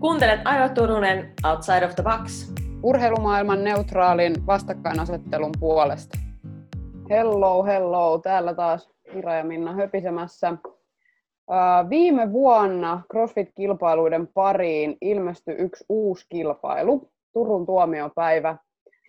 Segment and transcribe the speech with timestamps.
[0.00, 2.52] Kuuntelet Aiva Turunen Outside of the Box.
[2.82, 6.18] Urheilumaailman neutraalin vastakkainasettelun puolesta.
[7.10, 8.18] Hello, hello.
[8.18, 10.54] Täällä taas Ira ja Minna höpisemässä.
[11.90, 18.56] Viime vuonna CrossFit-kilpailuiden pariin ilmestyi yksi uusi kilpailu, Turun tuomiopäivä.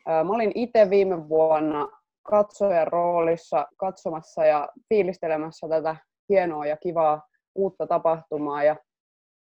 [0.08, 1.88] Mä olin itse viime vuonna
[2.24, 5.96] katsojan roolissa katsomassa ja fiilistelemässä tätä
[6.30, 7.22] hienoa ja kivaa
[7.56, 8.64] uutta tapahtumaa.
[8.64, 8.76] Ja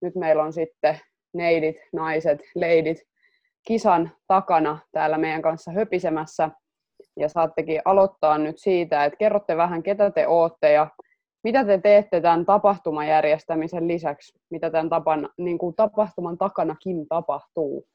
[0.02, 0.98] nyt meillä on sitten
[1.34, 2.98] neidit, naiset, leidit
[3.66, 6.50] kisan takana täällä meidän kanssa höpisemässä.
[7.16, 10.90] Ja saattekin aloittaa nyt siitä, että kerrotte vähän, ketä te ootte ja
[11.44, 17.86] mitä te teette tämän tapahtuman järjestämisen lisäksi, mitä tämän tapan, niin kuin tapahtuman takanakin tapahtuu.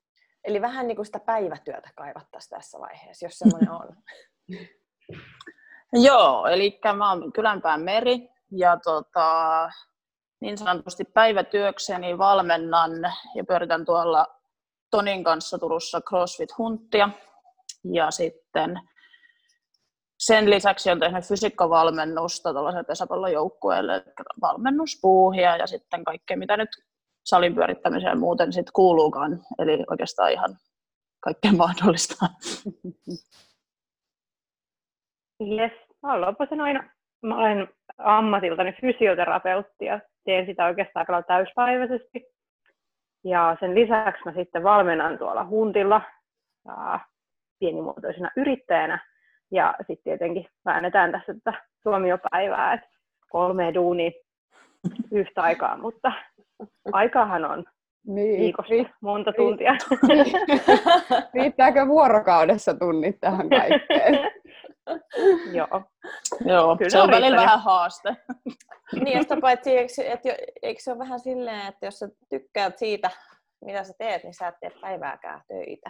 [0.43, 3.95] Eli vähän niin kuin sitä päivätyötä kaivattaisiin tässä vaiheessa, jos semmoinen on.
[6.07, 9.69] Joo, eli mä oon Kylänpään Meri ja tota,
[10.43, 12.91] niin sanotusti päivätyökseni valmennan
[13.35, 14.27] ja pyöritän tuolla
[14.91, 17.09] Tonin kanssa Turussa CrossFit-hunttia.
[17.83, 18.79] Ja sitten
[20.19, 24.03] sen lisäksi on tehnyt fysiikkavalmennusta tällaiselle pesäpallojoukkueelle,
[24.41, 26.69] valmennuspuuhia ja sitten kaikkea, mitä nyt
[27.25, 29.39] salin pyörittämiseen muuten sitten kuuluukaan.
[29.59, 30.57] Eli oikeastaan ihan
[31.19, 32.25] kaikkea mahdollista.
[35.41, 35.71] Yes,
[36.01, 36.89] mä olen aina.
[37.21, 42.25] Mä olen ammatiltani fysioterapeutti ja teen sitä oikeastaan aika täyspäiväisesti.
[43.23, 46.01] Ja sen lisäksi mä sitten valmennan tuolla huntilla
[46.67, 46.99] ja
[47.59, 48.99] pienimuotoisena yrittäjänä.
[49.51, 52.87] Ja sitten tietenkin väännetään tässä tätä tuomiopäivää, että
[53.29, 54.11] kolme duunia
[55.11, 56.11] yhtä aikaa, mutta
[56.91, 57.63] aikahan on
[58.07, 58.39] niin.
[58.39, 59.75] viikossa monta tuntia.
[61.33, 64.13] Riittääkö vuorokaudessa tunnit tähän kaikkeen?
[65.57, 65.81] Joo.
[66.45, 68.15] Joo, Kyllä se on välillä vähän haaste.
[69.03, 70.21] niin, josta paitsi, eikö, et,
[70.61, 73.09] eikö se ole vähän silleen, että jos sä tykkäät siitä,
[73.65, 75.89] mitä sä teet, niin sä et tee päivääkään töitä.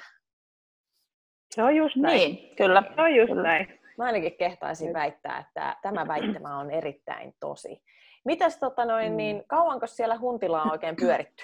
[1.55, 2.17] Se on just näin.
[2.17, 2.83] Niin, kyllä.
[2.95, 3.43] Se on just kyllä.
[3.43, 3.79] näin.
[3.97, 7.83] Mä ainakin kehtaisin väittää, että tämä väittämä on erittäin tosi.
[8.25, 9.17] Mitäs tota noin, mm.
[9.17, 11.43] niin kauanko siellä huntilla on oikein pyöritty?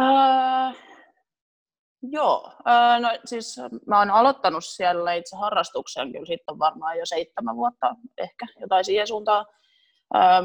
[0.00, 0.95] Uh,
[2.10, 2.52] Joo,
[3.00, 3.56] no siis
[3.86, 9.06] mä oon aloittanut siellä itse harrastuksen kyllä sitten varmaan jo seitsemän vuotta ehkä jotain siihen
[9.06, 9.46] suuntaan.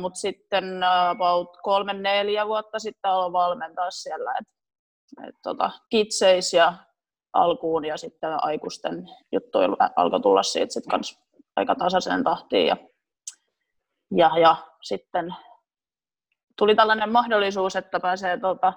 [0.02, 4.54] Mutta sitten about kolme neljä vuotta sitten aloin valmentaa siellä, että
[5.28, 6.74] et, tota, kitseis ja
[7.34, 11.20] alkuun ja sitten aikuisten juttuja alkoi tulla siitä sit kans
[11.56, 12.78] aika tasaiseen tahtiin ja,
[14.16, 15.36] ja, ja sitten
[16.58, 18.74] tuli tällainen mahdollisuus, että pääsee tota,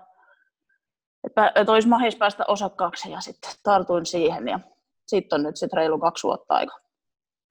[1.26, 4.60] että, että olisi mahis päästä osakkaaksi ja sitten tartuin siihen ja
[5.06, 6.80] siitä on nyt sitten reilu kaksi vuotta aika.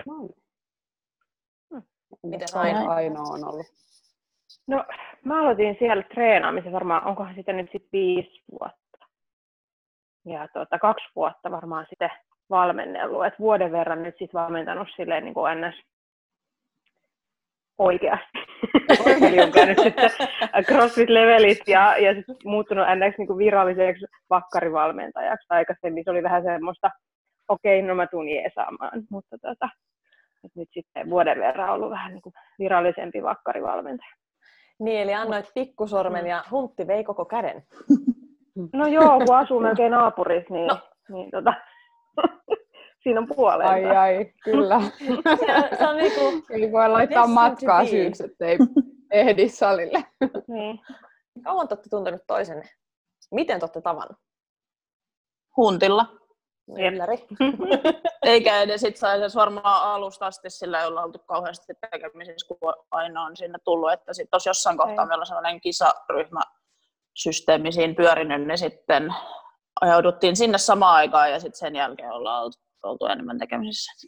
[0.06, 0.30] Hmm.
[2.24, 3.66] Mitä aina, ainoa on ollut?
[4.68, 4.86] No,
[5.24, 9.08] mä aloitin siellä treenaamisen varmaan, onkohan sitä nyt sitten viisi vuotta.
[10.26, 12.10] Ja tuota, kaksi vuotta varmaan sitten
[12.50, 13.26] valmennellut.
[13.26, 15.76] Et vuoden verran nyt sitten valmentanut silleen niin kuin ns
[17.78, 18.40] oikeasti.
[19.28, 20.10] Eli on käynyt sitten
[20.62, 25.48] CrossFit-levelit ja, ja sit muuttunut NX niin viralliseksi vakkarivalmentajaksi.
[25.50, 26.90] Aikaisemmin se oli vähän semmoista,
[27.48, 29.70] okei, okay, no mä tuun jeesaamaan, mutta tota,
[30.56, 34.16] nyt sitten vuoden verran ollut vähän niin kuin virallisempi vakkarivalmentaja.
[34.80, 37.64] Niin, eli annoit pikkusormen ja huntti vei koko käden.
[38.74, 40.78] No joo, kun asuu melkein naapurissa, niin, no.
[41.10, 41.54] niin tota,
[43.04, 43.72] siinä on puolella.
[43.72, 44.82] Ai ai, kyllä.
[45.40, 48.58] se, se on niinku, Eli voi laittaa matkaa syyksi, ettei
[49.12, 50.06] ehdi salille.
[50.54, 50.80] niin.
[51.44, 52.70] Kauan olette tuntenut toisenne?
[53.32, 54.18] Miten olette tavannut?
[55.58, 56.06] Huntilla.
[56.78, 57.18] Ylläri.
[58.26, 63.24] Eikä edes itse asiassa varmaan alusta asti sillä ei olla oltu kauheasti tekemisissä, kun aina
[63.24, 66.42] on sinne tullut, että sitten tuossa jossain kohtaa meillä on sellainen kisaryhmä
[67.14, 69.16] systeemi siinä pyörinyt, niin sitten
[69.82, 74.08] ajauduttiin sinne samaan aikaan ja sitten sen jälkeen ollaan oltu oltu enemmän tekemisissä.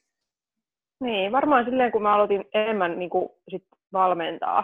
[1.00, 3.64] Niin, varmaan silleen, kun mä aloitin enemmän niin kuin, sit
[3.94, 4.64] valmentaa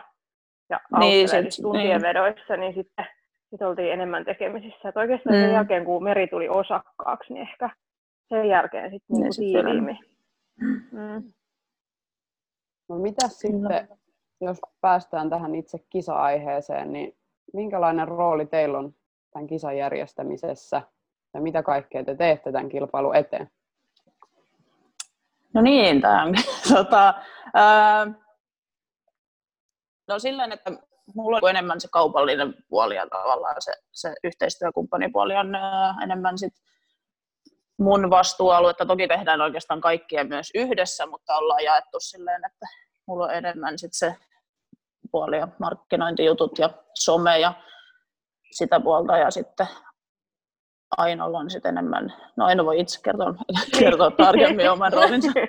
[0.69, 2.01] ja niin, sit, tuntien niin.
[2.01, 3.05] vedoissa, niin sitten
[3.49, 4.89] sit oltiin enemmän tekemisissä.
[4.89, 5.41] Et oikeastaan mm.
[5.41, 7.69] sen jälkeen, kun Meri tuli osakkaaksi, niin ehkä
[8.29, 9.97] sen jälkeen sitten niin, niin tiiviimmin.
[10.91, 11.33] Mm.
[12.89, 13.87] No mitä sitten,
[14.41, 17.17] jos päästään tähän itse kisa-aiheeseen, niin
[17.53, 18.93] minkälainen rooli teillä on
[19.33, 20.81] tämän kisan järjestämisessä
[21.33, 23.49] ja mitä kaikkea te teette tämän kilpailun eteen?
[25.53, 26.33] No niin, tämä on
[26.75, 27.13] tota,
[27.53, 28.07] ää,
[30.07, 30.71] no silleen, että
[31.15, 36.53] mulla on enemmän se kaupallinen puoli ja tavallaan se, se yhteistyökumppanipuoli on ää, enemmän sit
[37.79, 38.85] mun vastuualuetta.
[38.85, 42.65] Toki tehdään oikeastaan kaikkia myös yhdessä, mutta ollaan jaettu silleen, että
[43.07, 44.15] mulla on enemmän sit se
[45.11, 47.53] puoli ja markkinointijutut ja some ja
[48.51, 49.67] sitä puolta ja sitten
[50.97, 53.33] Ainolla on sitten enemmän, no Aino voi itse kertoa,
[53.79, 55.31] kertoa tarkemmin oman roolinsa.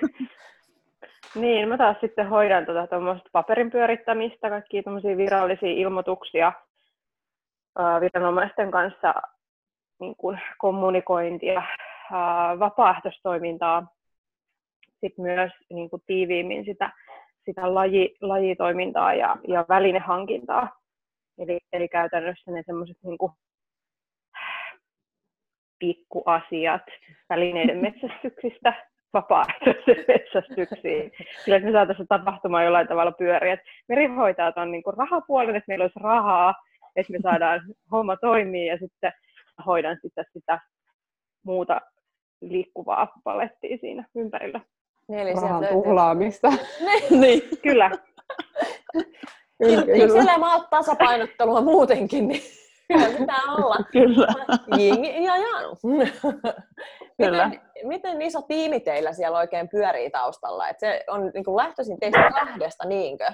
[1.35, 2.87] Niin, mä taas sitten hoidan tuota
[3.31, 4.81] paperin pyörittämistä, kaikkia
[5.17, 6.53] virallisia ilmoituksia
[8.01, 9.13] viranomaisten kanssa
[9.99, 11.61] niin kuin kommunikointia,
[12.59, 13.87] vapaaehtoistoimintaa,
[15.01, 16.91] sitten myös niin kuin tiiviimmin sitä,
[17.45, 20.79] sitä laji, lajitoimintaa ja, ja välinehankintaa.
[21.37, 23.17] Eli, eli käytännössä ne semmoiset niin
[25.83, 26.81] pikkuasiat
[27.29, 28.73] välineiden metsästyksistä
[29.13, 31.11] vapaaehtoisen metsästyksiin.
[31.45, 33.57] Kyllä että me saataisiin tapahtumaan jollain tavalla pyöriä.
[33.89, 36.53] Merihoitajat on niin rahapuolen, että meillä olisi rahaa,
[36.95, 39.13] että me saadaan homma toimii ja sitten
[39.65, 40.59] hoidan sitä, sitä
[41.45, 41.81] muuta
[42.41, 44.61] liikkuvaa palettia siinä ympärillä.
[45.07, 46.51] Niin, eli Rahan tuhlaamista.
[47.21, 47.41] niin.
[47.63, 47.91] Kyllä.
[49.63, 50.07] kyllä, kyllä.
[50.07, 52.62] Siellä mä tasapainottelua muutenkin, niin kyllä
[53.19, 53.75] pitää olla.
[53.91, 54.27] Kyllä.
[54.77, 55.75] Jing ja Janu.
[57.17, 57.49] Kyllä.
[57.49, 60.69] Miten, miten iso tiimi teillä siellä oikein pyörii taustalla?
[60.69, 63.25] Et se on niin kuin lähtöisin teistä kahdesta, niinkö?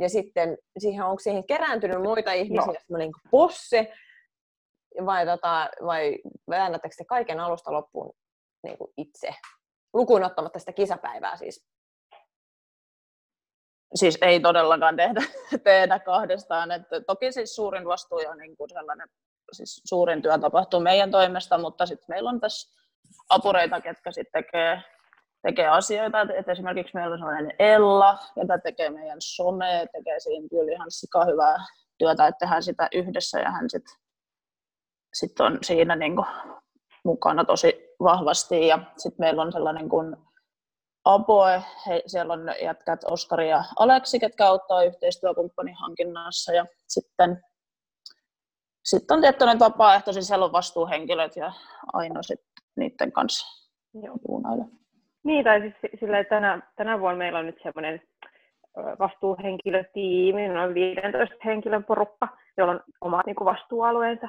[0.00, 2.74] Ja sitten siihen, onko siihen kerääntynyt muita ihmisiä, no.
[2.78, 3.92] semmoinen niin posse,
[5.06, 6.18] vai, tota, vai
[6.50, 8.12] väännättekö te kaiken alusta loppuun
[8.62, 9.34] niin kuin itse?
[9.94, 11.68] Lukuun ottamatta sitä kisapäivää siis.
[13.94, 15.20] Siis ei todellakaan tehdä,
[15.64, 16.70] tehdä kahdestaan.
[16.70, 19.08] että toki siis suurin vastuu ja niin kuin sellainen,
[19.52, 22.78] siis suurin työ tapahtuu meidän toimesta, mutta sitten meillä on tässä
[23.28, 24.82] apureita, ketkä sitten tekee,
[25.42, 26.20] tekee asioita.
[26.20, 31.24] Et esimerkiksi meillä on sellainen Ella, joka tekee meidän some, tekee siinä kyllä ihan sika
[31.24, 31.56] hyvää
[31.98, 33.96] työtä, että tehdään sitä yhdessä ja hän sitten
[35.14, 36.26] sit on siinä niin kuin
[37.04, 38.66] mukana tosi vahvasti.
[38.66, 40.16] Ja sitten meillä on sellainen kuin
[41.08, 46.52] Aboe, he, siellä on jätkät Oskari ja Aleksi, ketkä auttaa yhteistyökumppanin hankinnassa.
[46.52, 47.42] Ja sitten,
[48.84, 51.52] sitten on tietty näitä vapaaehtoisia, siellä on vastuuhenkilöt ja
[51.92, 53.68] aina sitten niiden kanssa
[54.28, 54.64] juunailla.
[55.24, 58.02] Niin, tai siis sillä, tänä, tänä vuonna meillä on nyt semmoinen
[58.98, 64.28] vastuuhenkilötiimi, noin 15 henkilön porukka, jolla on omat niin kuin vastuualueensa.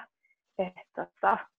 [0.96, 1.59] tota, sit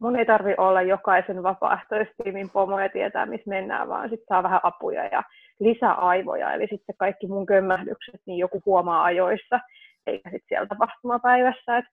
[0.00, 4.60] mun ei tarvi olla jokaisen vapaaehtoistiimin pomo ja tietää, missä mennään, vaan sitten saa vähän
[4.62, 5.22] apuja ja
[5.60, 6.52] lisäaivoja.
[6.52, 9.60] Eli sitten kaikki mun kömmähdykset, niin joku huomaa ajoissa,
[10.06, 11.78] eikä sitten siellä tapahtumapäivässä.
[11.78, 11.90] Että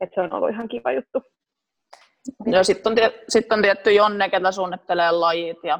[0.00, 1.22] et se on ollut ihan kiva juttu.
[2.46, 2.98] Ja sitten on,
[3.28, 5.78] sit on tietty Jonne, ketä suunnittelee lajit ja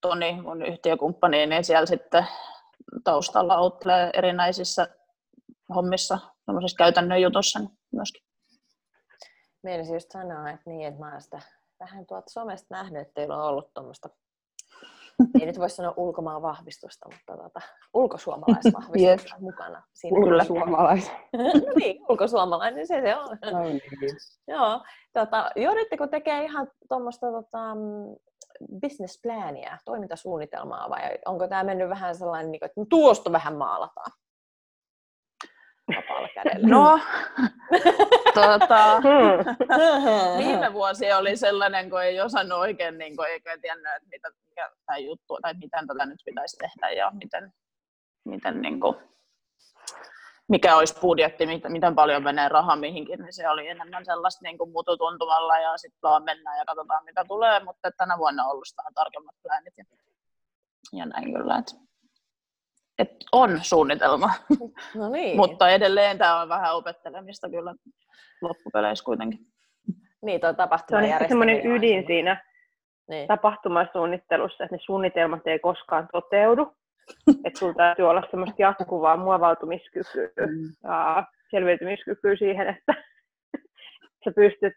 [0.00, 2.26] Toni, mun yhtiökumppani, niin siellä sitten
[3.04, 4.88] taustalla auttelee erinäisissä
[5.74, 6.18] hommissa,
[6.78, 8.29] käytännön jutussa niin myöskin.
[9.62, 11.40] Meinasin just sanoa, että niin, että mä olen sitä
[11.80, 14.08] vähän tuolta somesta nähnyt, että teillä on ollut tuommoista,
[15.40, 17.60] ei nyt voi sanoa ulkomaan vahvistusta, mutta tuota,
[17.94, 19.40] ulkosuomalaisvahvistusta yes.
[19.40, 19.82] mukana.
[19.94, 21.12] Siinä ulkosuomalais.
[21.32, 23.38] no niin, ulkosuomalainen se, se on.
[23.52, 23.80] No niin.
[24.48, 24.80] Joo,
[25.12, 27.76] tota, joudutteko tekemään ihan tuommoista tota,
[28.80, 34.12] businessplania, toimintasuunnitelmaa vai onko tämä mennyt vähän sellainen, niin että tuosta vähän maalataan?
[35.96, 36.68] Vapaalla kädellä?
[36.68, 37.00] No,
[38.34, 39.02] tuota,
[40.38, 44.70] viime vuosi oli sellainen, kun ei osannut oikein, niin kuin, eikä tiennyt, että mitä, mikä
[44.86, 47.52] tämä juttu, tai miten tätä nyt pitäisi tehdä ja miten,
[48.24, 48.96] miten niin kuin,
[50.48, 54.70] mikä olisi budjetti, miten paljon menee rahaa mihinkin, niin se oli enemmän sellaista niin kuin
[54.70, 58.94] mututuntumalla ja sitten vaan mennään ja katsotaan mitä tulee, mutta tänä vuonna on ollut vähän
[58.94, 59.84] tarkemmat pläänit ja,
[60.92, 61.58] ja näin kyllä.
[61.58, 61.89] Että
[63.00, 64.30] että on suunnitelma.
[64.94, 65.36] No niin.
[65.36, 67.74] Mutta edelleen tämä on vähän opettelemista kyllä
[68.42, 69.38] loppupeleissä kuitenkin.
[70.22, 72.44] Niin, tuo tapahtuma Se on semmoinen ydin siinä
[73.08, 73.28] niin.
[73.28, 76.72] tapahtumasuunnittelussa, että ne suunnitelmat ei koskaan toteudu.
[77.44, 80.72] että sulla täytyy olla semmoista jatkuvaa muovautumiskykyä mm.
[80.84, 82.94] ja selviytymiskykyä siihen, että
[84.24, 84.72] sä pystyt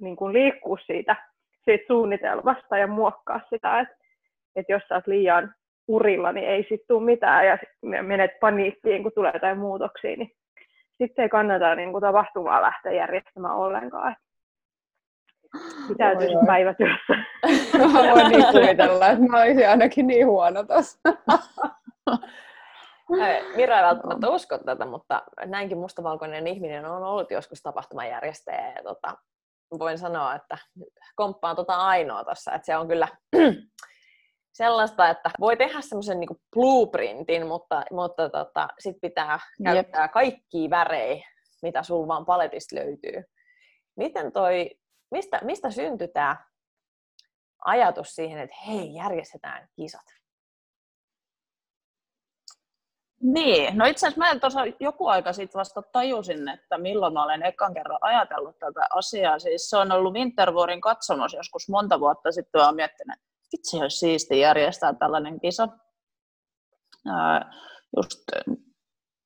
[0.00, 1.16] niin kuin liikkua siitä,
[1.64, 3.80] siitä suunnitelmasta ja muokkaa sitä.
[3.80, 4.04] Että
[4.56, 5.54] että jos sä oot liian
[5.88, 7.58] urilla, niin ei sitten tule mitään ja
[8.02, 10.30] menet paniikkiin, kun tulee jotain muutoksia, niin
[10.98, 14.16] sitten ei kannata niin kuin tapahtumaa lähteä järjestämään ollenkaan.
[15.88, 17.14] Pitäytyy päivätyössä.
[17.78, 20.98] Mä voin niin kuvitella, että mä olisin ainakin niin huono tässä.
[23.56, 28.72] Mira ei välttämättä usko tätä, mutta näinkin mustavalkoinen ihminen on ollut joskus tapahtumajärjestäjä.
[28.76, 29.16] Ja tota,
[29.78, 30.58] voin sanoa, että
[31.16, 33.08] komppaan tota ainoa tuossa, että se on kyllä
[34.54, 40.12] sellaista, että voi tehdä semmoisen niin blueprintin, mutta, mutta tota, sit pitää käyttää Jep.
[40.12, 41.26] kaikkia värejä,
[41.62, 43.24] mitä sulla vaan paletista löytyy.
[43.96, 44.70] Miten toi,
[45.10, 46.36] mistä, mistä syntyi tämä
[47.64, 50.06] ajatus siihen, että hei, järjestetään kisat?
[53.20, 57.42] Niin, no itse asiassa mä tuossa joku aika sitten vasta tajusin, että milloin mä olen
[57.42, 59.38] ekan kerran ajatellut tätä asiaa.
[59.38, 63.18] Siis se on ollut Wintervuorin katsomus joskus monta vuotta sitten, mä oon miettinyt,
[63.54, 65.68] vitsi olisi siisti järjestää tällainen kisa.
[67.96, 68.20] Just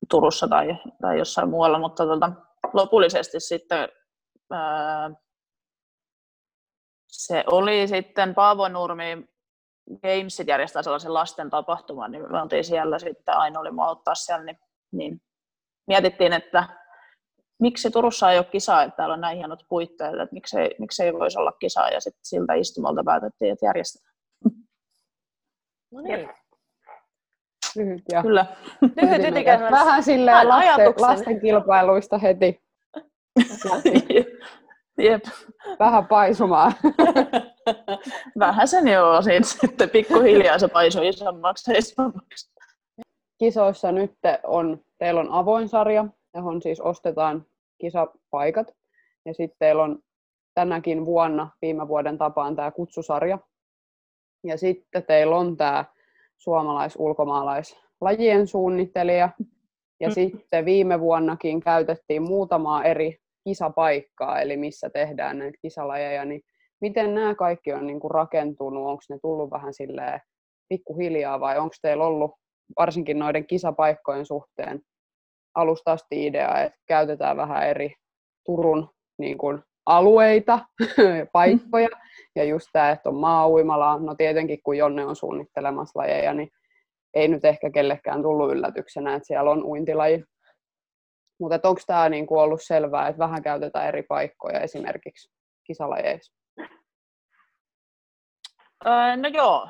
[0.09, 0.67] Turussa tai,
[1.01, 2.31] tai jossain muualla, mutta tota,
[2.73, 3.89] lopullisesti sitten
[7.07, 9.29] se oli sitten Paavo Nurmi
[10.01, 14.59] Gamesit järjestää sellaisen lasten tapahtuman, niin me oltiin siellä sitten, aina oli auttaa siellä, niin,
[14.91, 15.21] niin
[15.87, 16.63] mietittiin, että
[17.59, 21.39] miksi Turussa ei ole kisaa, että täällä on näin hienot puitteet, että miksei, miksei voisi
[21.39, 24.18] olla kisaa, ja sitten siltä istumalta päätettiin, että järjestetään.
[25.91, 26.29] No niin.
[27.75, 28.45] Lyhyt ja Kyllä.
[29.01, 29.61] Lyhyt ytikäs.
[29.71, 32.61] Vähän silleen lasten, lasten kilpailuista heti
[34.97, 35.23] Jep.
[35.79, 36.73] vähän paisumaan.
[38.39, 42.51] Vähän sen joo, siitä sitten pikkuhiljaa se paisui isommaksi ja isommaksi.
[43.37, 46.05] Kisoissa nyt on, teillä on avoin sarja,
[46.35, 47.45] johon siis ostetaan
[47.81, 48.67] kisapaikat.
[49.25, 49.99] Ja sitten teillä on
[50.53, 53.39] tänäkin vuonna, viime vuoden tapaan, tämä kutsusarja.
[54.43, 55.85] Ja sitten teillä on tämä
[56.37, 59.29] suomalais-ulkomaalaislajien suunnittelija.
[59.99, 60.13] Ja Mm.
[60.13, 66.25] sitten viime vuonnakin käytettiin muutamaa eri kisapaikkaa, eli missä tehdään näitä kisalajeja.
[66.25, 66.41] Niin
[66.81, 68.87] miten nämä kaikki on niin kuin rakentunut?
[68.87, 70.19] Onko ne tullut vähän silleen
[70.69, 72.31] pikkuhiljaa vai onko teillä ollut
[72.79, 74.81] varsinkin noiden kisapaikkojen suhteen
[75.55, 77.93] alusta asti idea, että käytetään vähän eri
[78.45, 80.59] Turun niin kuin, alueita,
[81.33, 81.89] paikkoja,
[82.35, 83.47] ja just tämä, että on maa
[83.99, 86.49] no tietenkin kun Jonne on suunnittelemassa lajeja, niin
[87.13, 90.23] ei nyt ehkä kellekään tullut yllätyksenä, että siellä on uintilaji.
[91.39, 95.31] Mutta onko tämä niinku ollut selvää, että vähän käytetään eri paikkoja esimerkiksi
[95.63, 96.33] kisalajeissa?
[99.21, 99.69] No joo,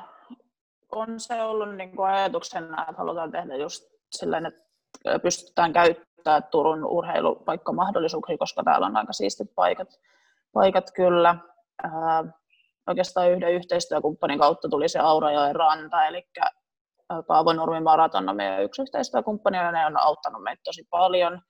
[0.92, 4.69] on se ollut niin kuin ajatuksena, että halutaan tehdä just silleen, että
[5.22, 9.88] pystytään käyttämään Turun urheilupaikkamahdollisuuksia, koska täällä on aika siistit paikat,
[10.52, 11.36] paikat kyllä.
[12.86, 16.28] Oikeastaan yhden yhteistyökumppanin kautta tuli se Aurajoen ranta, eli
[17.26, 21.40] Paavo Nurmi Maraton on meidän yksi yhteistyökumppani, ja ne on auttanut meitä tosi paljon.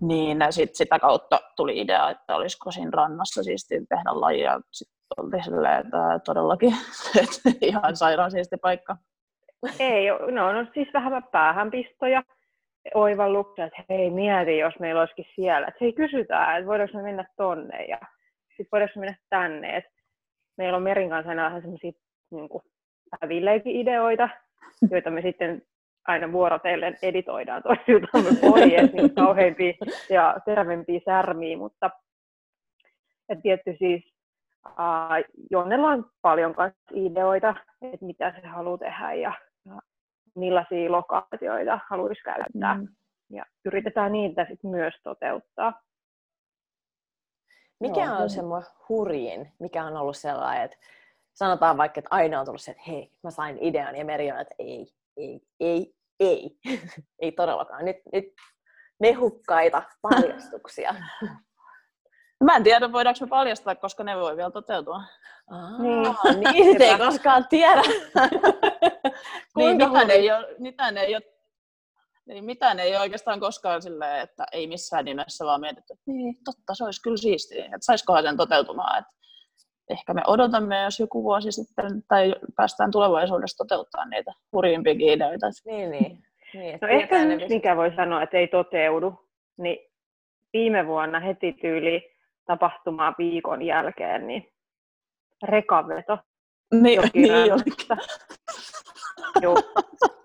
[0.00, 4.60] Niin sit sitä kautta tuli idea, että olisiko siinä rannassa siisti tehdä lajia.
[4.70, 6.76] Sitten oltiin silleen, että todellakin
[7.60, 8.96] ihan sairaan siisti paikka.
[9.78, 12.22] Ei, no, no siis vähän päähänpistoja,
[12.94, 15.68] oivalluksia, että hei mieti, jos meillä olisikin siellä.
[15.68, 17.98] Että hei kysytään, että voidaanko me mennä tonne ja
[18.48, 19.76] sitten voidaanko me mennä tänne.
[19.76, 19.84] Et
[20.58, 21.92] meillä on Merin kanssa aina vähän semmoisia
[22.30, 22.48] niin
[23.12, 24.28] vähän villejäkin ideoita,
[24.90, 25.62] joita me sitten
[26.06, 29.72] aina vuorotellen editoidaan toisiltamme pois, niin kauheimpia
[30.10, 31.90] ja terävempiä särmiä, mutta
[33.28, 34.12] et tietty siis
[34.68, 36.54] Uh, Jonnella on paljon
[36.94, 39.32] ideoita, että mitä se haluaa tehdä ja, ja
[40.34, 42.74] millaisia lokaatioita haluaisi käyttää.
[42.74, 42.88] Mm.
[43.30, 45.82] Ja yritetään niitä sit myös toteuttaa.
[47.80, 50.76] Mikä Joo, on semmoinen hurjin, mikä on ollut sellainen, että
[51.34, 54.40] sanotaan vaikka, että aina on tullut se, että hei, mä sain idean ja Meri on,
[54.40, 54.86] että ei,
[55.16, 56.58] ei, ei, ei,
[57.22, 57.84] ei todellakaan.
[57.84, 58.24] Nyt, nyt
[59.00, 60.94] mehukkaita paljastuksia.
[62.44, 65.02] Mä en tiedä, voidaanko me paljastaa, koska ne voi vielä toteutua.
[65.50, 66.16] Aa, niin,
[66.52, 67.82] niin ei koskaan tiedä.
[69.56, 71.22] niin, mitään ei, ole, mitään, ei ole,
[72.26, 76.36] niin mitään ei ole oikeastaan koskaan silleen, että ei missään nimessä, vaan mietitty, että niin,
[76.44, 78.98] totta, se olisi kyllä siistiä, että saisikohan sen toteutumaan.
[78.98, 79.12] Että
[79.90, 85.46] ehkä me odotamme, jos joku vuosi sitten, tai päästään tulevaisuudessa toteuttaa niitä hurjimpiakin ideoita.
[85.66, 86.22] Niin, niin.
[86.54, 89.78] niin no ehkä nyt, mikä voi sanoa, että ei toteudu, niin
[90.52, 92.12] viime vuonna heti tyyli
[92.46, 94.52] tapahtumaa viikon jälkeen, niin
[95.42, 96.18] rekaveto.
[96.72, 97.52] Niin, niin.
[99.40, 99.56] Joo,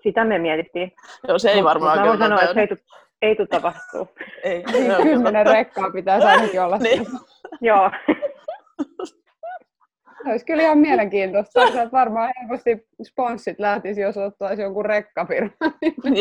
[0.03, 0.91] sitä me mietittiin.
[1.27, 2.75] Joo, se ei varmaan Mä voin sanoa, että se ei, tu,
[3.21, 4.07] ei tule tapahtuu.
[4.43, 6.77] Ei, niin, kymmenen rekkaa pitäisi ainakin olla.
[6.77, 7.05] niin.
[7.61, 7.91] Joo.
[10.23, 11.63] Se olisi kyllä ihan mielenkiintoista.
[11.63, 15.51] Että varmaan helposti sponssit lähtisi, jos ottaisi jonkun rekkafirman.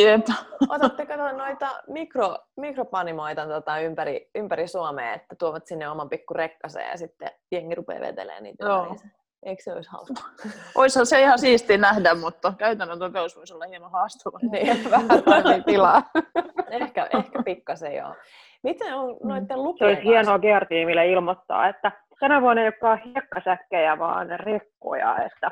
[0.04, 0.26] Jep.
[0.68, 6.96] Otatteko noita mikro, mikropanimoita tota ympäri, ympäri Suomea, että tuovat sinne oman pikku rekkaseen ja
[6.96, 8.96] sitten jengi rupeaa vetelemään niitä Joo.
[9.46, 10.22] Eikö se olisi hauska?
[10.74, 14.38] Oishan se ihan siistiä nähdä, mutta käytännön toteus voisi olla hieman haastava.
[14.52, 16.02] Niin, vähän tarvii tilaa.
[16.80, 18.14] ehkä, ehkä pikkasen joo.
[18.62, 23.98] Miten on noiden Se lupien olisi hienoa GR-tiimille ilmoittaa, että tänä vuonna ei olekaan hiekkasäkkejä,
[23.98, 25.50] vaan rekkoja, että,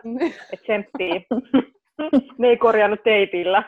[0.53, 1.27] että tsemppii.
[2.39, 3.63] ne ei korjannut teipillä.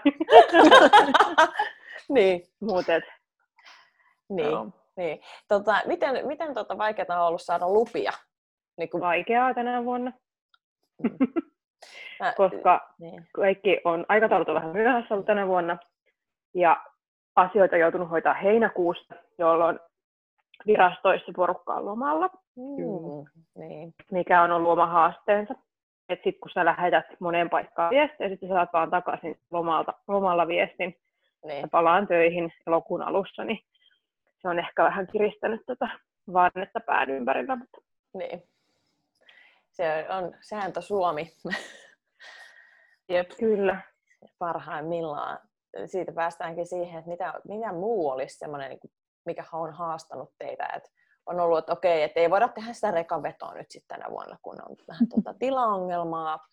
[2.08, 2.42] niin.
[2.60, 3.02] Muuten.
[4.28, 4.50] Niin.
[4.50, 4.70] Joo.
[4.96, 5.20] niin.
[5.48, 8.12] Tota, miten miten tota vaikeaa on ollut saada lupia?
[8.78, 9.00] Niin kun...
[9.00, 10.12] Vaikeaa tänä vuonna.
[12.20, 13.26] Mä, Koska niin.
[13.34, 15.78] kaikki on, aikataulut on vähän myöhässä ollut tänä vuonna.
[16.54, 16.84] ja
[17.36, 19.78] asioita joutunut hoitaa heinäkuussa, jolloin
[20.66, 23.24] virastoissa porukka on lomalla, Mm,
[23.58, 23.94] niin.
[24.12, 25.54] mikä on ollut oma haasteensa.
[26.08, 30.46] Että sitten kun sä lähetät moneen paikkaan viestiä, sitten sä saat vaan takaisin lomalta, lomalla
[30.46, 30.96] viestin,
[31.46, 31.60] Niin.
[31.60, 33.58] ja palaan töihin elokuun alussa, niin
[34.42, 35.88] se on ehkä vähän kiristänyt tätä
[36.32, 37.56] vannetta pään ympärillä.
[37.56, 37.78] Mutta
[38.14, 38.42] niin.
[39.76, 41.32] Se on sääntö Suomi
[43.08, 43.30] Jep.
[43.38, 43.80] kyllä.
[44.38, 45.38] parhaimmillaan.
[45.86, 48.80] Siitä päästäänkin siihen, että mitä, mitä muu olisi semmoinen, niin
[49.26, 50.66] mikä on haastanut teitä.
[50.76, 50.90] Että
[51.26, 54.56] on ollut, että okei, että ei voida tehdä sitä rekavetoa nyt sitten tänä vuonna, kun
[54.68, 56.46] on vähän tuota tilaongelmaa.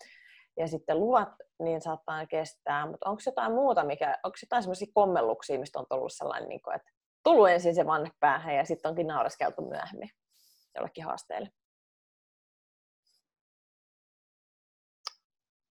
[0.57, 5.59] Ja sitten luvat niin saattaa kestää, mutta onko jotain muuta, mikä, onko jotain semmoisia kommelluksia,
[5.59, 6.91] mistä on tullut sellainen, niin kuin, että
[7.23, 10.09] tullut ensin se vanne päähän ja sitten onkin naureskeltu myöhemmin
[10.75, 11.49] jollekin haasteelle.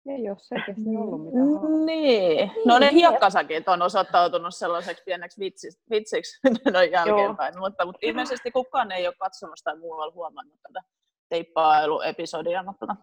[0.09, 1.85] Ei ole selkeästi ollut mitään haasteita.
[1.85, 2.51] Niin.
[2.65, 6.39] No ne hiekkasakit on osoittautunut sellaiseksi pieneksi vitsiksi, vitsiksi
[6.73, 10.81] noin jälkeenpäin, mutta, mutta ilmeisesti kukaan ei ole katsonut sitä muualla huomannut tätä
[11.29, 12.63] teippailuepisodia.
[12.63, 12.95] Mutta tota,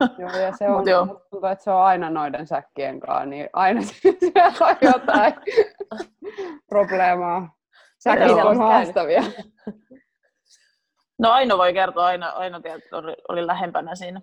[0.18, 1.06] Joo, ja se on, joo.
[1.06, 3.80] tuntuu, että se on aina noiden säkkien kanssa, niin aina
[4.20, 5.34] siellä on jotain
[6.68, 7.54] probleemaa.
[7.98, 9.22] Säkit on haastavia.
[11.18, 14.20] No Aino voi kertoa, Aino, Aino tietysti oli, oli lähempänä siinä.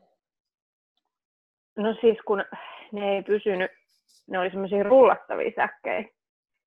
[1.77, 2.43] No siis kun
[2.91, 3.71] ne ei pysynyt,
[4.27, 6.09] ne oli semmoisia rullattavia säkkejä.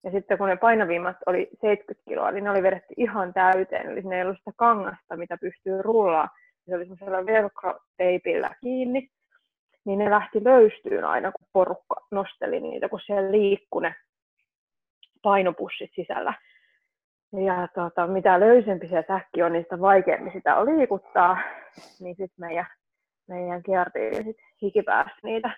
[0.05, 3.90] Ja sitten kun ne painavimmat oli 70 kiloa, niin ne oli vedetty ihan täyteen.
[3.90, 6.29] Eli ne ei ollut sitä kangasta, mitä pystyy rullaa.
[6.67, 9.09] Se oli semmoisella velcro-teipillä kiinni.
[9.85, 13.95] Niin ne lähti löystyyn aina, kun porukka nosteli niitä, kun siellä liikkui ne
[15.23, 16.35] painopussit sisällä.
[17.33, 21.38] Ja tota, mitä löysempi se säkki on, niin sitä vaikeammin sitä on liikuttaa.
[22.00, 22.67] Niin sitten meidän,
[23.31, 25.51] meidän kiertiin sit hikipäässä niitä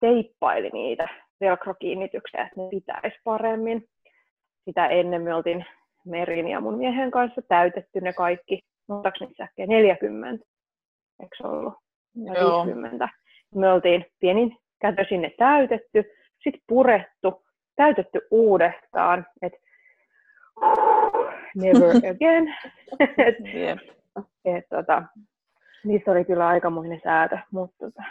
[0.00, 1.08] teippaili niitä
[1.40, 3.84] velcro-kiinnityksiä, että ne pitäisi paremmin.
[4.64, 5.64] Sitä ennen me oltiin
[6.06, 8.60] Merin ja mun miehen kanssa täytetty ne kaikki.
[8.88, 9.66] Montaks niitä säkkejä?
[9.66, 10.44] 40.
[11.22, 11.74] Eikö se ollut?
[12.24, 12.64] Ja Joo.
[12.64, 13.08] 50.
[13.54, 16.04] Me oltiin pienin kätö sinne täytetty,
[16.42, 17.44] sitten purettu,
[17.76, 19.58] täytetty uudestaan, että
[21.56, 22.54] never again.
[23.26, 23.36] et,
[24.44, 25.02] et, tota,
[25.84, 28.02] niistä oli kyllä aikamoinen säätö, mutta tota,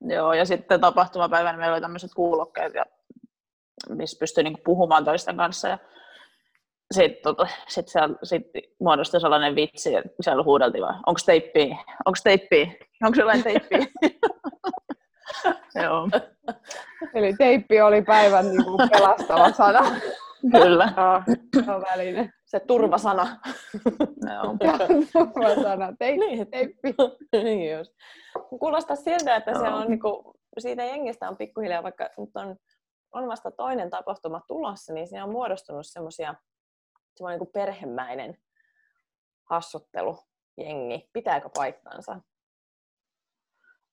[0.00, 2.84] Joo, ja sitten tapahtumapäivänä meillä oli tämmöiset kuulokkeet, ja,
[3.88, 5.68] missä pystyi niinku puhumaan toisten kanssa.
[5.68, 5.78] Ja
[6.94, 8.42] sitten tota, sit siellä sit
[8.80, 12.66] muodostui sellainen vitsi, että siellä huudeltiin vaan, onko teippiä, onko teippiä,
[13.02, 13.78] onko sellainen teippiä.
[15.84, 16.08] Joo,
[17.14, 19.80] Eli teippi oli päivän niin kuin pelastava sana.
[20.52, 20.92] kyllä.
[20.96, 21.24] aa,
[21.64, 22.30] Se on väline.
[22.54, 23.40] Se turvasana.
[24.32, 24.56] Joo.
[25.12, 25.92] Turva sana.
[25.98, 26.50] Teippi, Niin.
[26.50, 26.94] teippi.
[27.32, 27.92] niin just.
[28.58, 29.76] Kuulostaa siltä, että se Joo.
[29.76, 32.56] on niinku, siitä jengistä on pikkuhiljaa, vaikka nyt on,
[33.12, 36.34] on vasta toinen tapahtuma tulossa, niin siinä on muodostunut semmoisia
[37.16, 38.38] semmoinen niinku perhemäinen
[39.50, 40.18] hassuttelu
[40.56, 41.10] jengi.
[41.12, 42.20] Pitääkö paikkansa?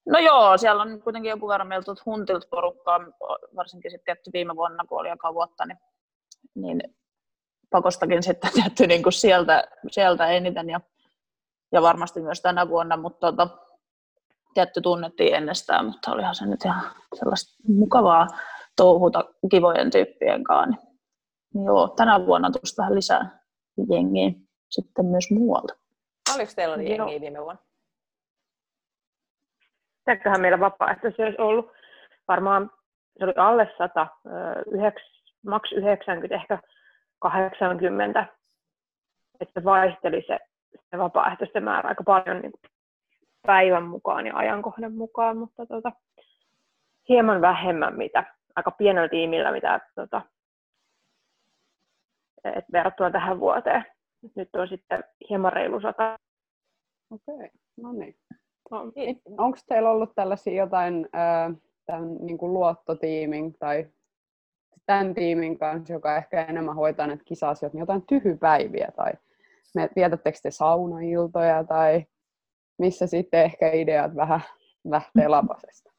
[0.05, 2.99] No joo, siellä on kuitenkin joku verran meillä tuolta Huntilta porukkaa,
[3.55, 5.77] varsinkin sitten tietty viime vuonna, kun oli joka vuotta, niin,
[6.55, 6.81] niin
[7.71, 10.81] pakostakin sitten tietty niin kuin sieltä, sieltä eniten ja,
[11.71, 13.47] ja varmasti myös tänä vuonna, mutta tota,
[14.53, 16.83] tietty tunnettiin ennestään, mutta olihan se nyt ihan
[17.15, 18.27] sellaista mukavaa
[18.75, 20.81] touhuta kivojen tyyppien kanssa.
[20.81, 20.97] Niin,
[21.53, 23.39] niin joo, tänä vuonna tuli vähän lisää
[23.89, 24.31] jengiä
[24.69, 25.73] sitten myös muualta.
[26.35, 27.71] Oliko teillä oli jengiä viime vuonna?
[30.05, 31.71] mitäköhän meillä vapaaehtoisia olisi ollut.
[32.27, 32.71] Varmaan
[33.17, 34.29] se oli alle 100, ö,
[34.71, 35.01] yhdeks,
[35.45, 36.59] maks 90, ehkä
[37.21, 38.25] 80.
[39.39, 40.39] Että se vaihteli se,
[40.91, 42.53] se vapaaehtoisten määrä aika paljon niin
[43.47, 45.91] päivän mukaan ja ajankohdan mukaan, mutta tota,
[47.09, 48.23] hieman vähemmän mitä
[48.55, 50.21] aika pienellä tiimillä, mitä tota,
[52.43, 53.85] et verrattuna tähän vuoteen.
[54.35, 56.17] Nyt on sitten hieman reilu sata.
[57.09, 58.15] Okei, no niin.
[58.71, 58.91] No,
[59.37, 61.07] Onko teillä ollut tällaisia jotain
[61.85, 63.89] tämän niin kuin luottotiimin tai
[64.85, 69.11] tämän tiimin kanssa, joka ehkä enemmän hoitaa näitä kisa-asioita, niin jotain tyhypäiviä tai
[69.75, 72.05] me, vietättekö te saunailtoja tai
[72.77, 74.41] missä sitten ehkä ideat vähän
[74.85, 75.91] lähtee lapasesta?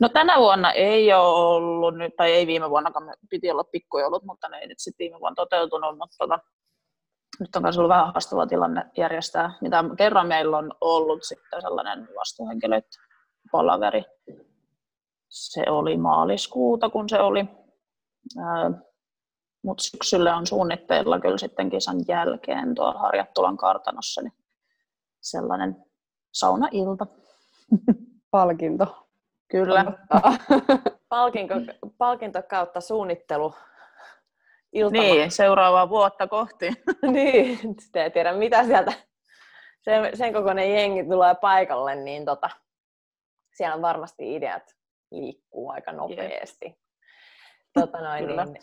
[0.00, 4.24] No tänä vuonna ei ole ollut, nyt, tai ei viime vuonnakaan, me piti olla pikkujoulut,
[4.24, 6.38] mutta ne ei nyt sitten viime vuonna toteutunut, mutta tota,
[7.40, 9.52] nyt on myös ollut vähän haastava tilanne järjestää.
[9.60, 12.88] Mitä kerran meillä on ollut sitten sellainen vastuuhenkilöiden
[13.52, 14.04] palaveri.
[15.34, 17.44] Se oli maaliskuuta, kun se oli.
[19.62, 24.32] Mutta syksylle on suunnitteilla kyllä sitten kisan jälkeen tuolla Harjattulan kartanossa niin
[25.20, 25.76] sellainen
[26.32, 27.06] saunailta.
[28.30, 29.06] Palkinto.
[29.48, 29.84] Kyllä.
[31.08, 31.54] Palkinto,
[31.98, 33.54] palkinto kautta suunnittelu
[34.72, 35.02] iltama.
[35.02, 36.72] Niin, seuraavaa vuotta kohti.
[37.12, 38.92] niin, sitten ei tiedä mitä sieltä
[39.82, 42.50] sen, sen kokoinen jengi tulee paikalle, niin tota,
[43.56, 46.78] siellä varmasti ideat liikkuu aika nopeasti.
[47.74, 48.58] Tota noin, niin,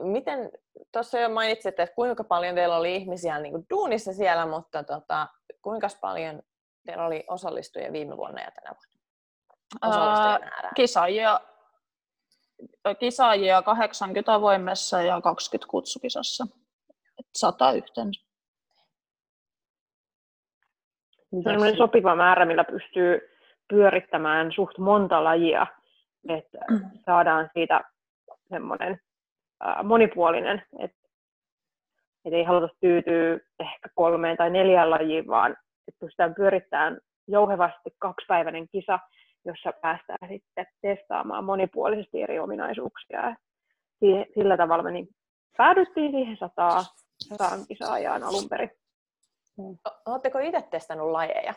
[0.00, 0.50] miten,
[0.92, 5.28] tuossa jo mainitsit, että kuinka paljon teillä oli ihmisiä niin kuin duunissa siellä, mutta tota,
[5.62, 6.42] kuinka paljon
[6.86, 9.02] teillä oli osallistujia viime vuonna ja tänä vuonna?
[10.74, 11.40] Kisaajia,
[12.98, 16.46] kisaajia 80 voimessa ja 20 kutsukisassa.
[17.34, 18.22] 100 yhteensä.
[21.42, 23.31] Se on sopiva määrä, millä pystyy
[23.72, 25.66] pyörittämään suht monta lajia,
[26.28, 26.80] että mm.
[27.06, 27.80] saadaan siitä
[28.48, 29.00] semmoinen
[29.82, 31.08] monipuolinen, että
[32.24, 35.56] et ei haluta tyytyä ehkä kolmeen tai neljään lajiin, vaan
[35.88, 38.98] että pystytään pyörittämään jouhevasti kaksipäiväinen kisa,
[39.44, 43.36] jossa päästään sitten testaamaan monipuolisesti eri ominaisuuksia.
[44.34, 45.08] Sillä tavalla me niin
[45.56, 46.84] päädyttiin siihen sataan,
[47.18, 48.70] sataan kisaajaan alun perin.
[50.06, 51.54] Oletteko itse testannut lajeja?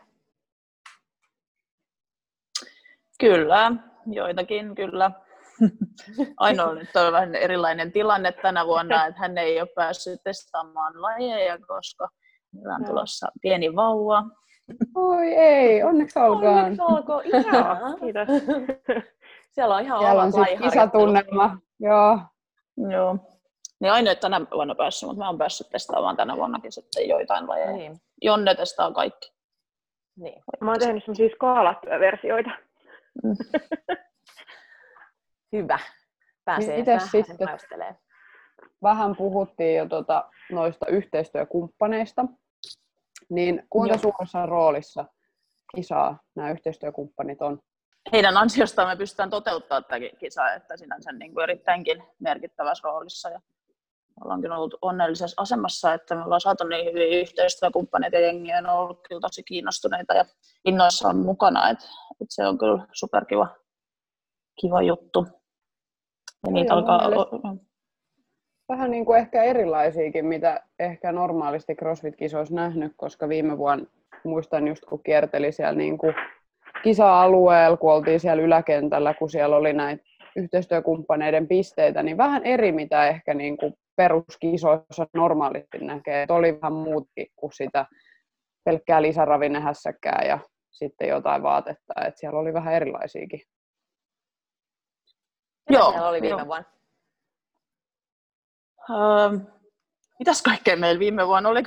[3.19, 3.71] Kyllä,
[4.06, 5.12] joitakin kyllä.
[6.38, 11.58] Ainoa nyt on vähän erilainen tilanne tänä vuonna, että hän ei ole päässyt testaamaan lajeja,
[11.67, 12.08] koska
[12.54, 14.23] meillä on tulossa pieni vauva.
[14.95, 16.58] Oi ei, onneksi olkoon.
[16.58, 17.78] Onneksi olkoon, ihanaa.
[17.99, 18.28] Kiitos.
[19.51, 21.58] Siellä on ihan Siellä on siis kisatunnelma.
[21.80, 22.19] Joo.
[22.91, 23.17] Joo.
[23.80, 27.49] Niin aina ei tänä vuonna päässyt, mutta mä oon päässyt testaamaan tänä vuonnakin sitten joitain
[27.49, 27.71] lajeja.
[27.71, 27.97] Niin.
[28.21, 29.34] Jonne testaa kaikki.
[30.17, 30.43] Niin.
[30.62, 32.49] Mä oon tehnyt semmoisia skaalattuja versioita.
[33.23, 33.36] Mm.
[35.56, 35.80] Hyvä.
[36.45, 37.47] Pääsee Miten sitten?
[38.84, 42.25] Vähän puhuttiin jo tuota, noista yhteistyökumppaneista.
[43.30, 44.01] Niin kuinka Joo.
[44.01, 45.06] suuressa roolissa
[45.75, 47.60] kisaa nämä yhteistyökumppanit on?
[48.12, 53.30] Heidän ansiostaan me pystytään toteuttamaan tätä kisaa, että sinänsä niin kuin erittäinkin merkittävässä roolissa.
[53.30, 53.41] Ja
[54.23, 58.99] ollaankin ollut onnellisessa asemassa, että me ollaan saatu niin hyviä yhteistyökumppaneita ja jengiä on ollut
[59.08, 60.25] kyllä tosi kiinnostuneita ja
[60.65, 61.86] innoissaan mukana, että,
[62.21, 63.47] että se on kyllä superkiva
[64.62, 65.25] kiva juttu.
[66.47, 67.10] Ja niitä alkaa...
[68.69, 73.86] Vähän niin kuin ehkä erilaisiakin, mitä ehkä normaalisti CrossFit-kisoissa nähnyt, koska viime vuonna
[74.23, 76.15] muistan just kun kierteli siellä niin kuin
[76.84, 80.04] kisa-alueella, kun oltiin siellä yläkentällä, kun siellä oli näitä
[80.36, 86.23] yhteistyökumppaneiden pisteitä, niin vähän eri, mitä ehkä niin kuin peruskisoissa normaalisti näkee.
[86.23, 87.86] Et oli vähän muutkin kuin sitä
[88.63, 90.39] pelkkää lisäravinnehässäkää ja
[90.75, 91.93] sitten jotain vaatetta.
[92.07, 93.41] Et siellä oli vähän erilaisiakin.
[95.69, 96.47] Mitä Joo, siellä oli viime jo.
[96.47, 96.65] vuonna?
[98.89, 99.55] Uh,
[100.19, 101.63] mitäs kaikkea meillä viime vuonna oli?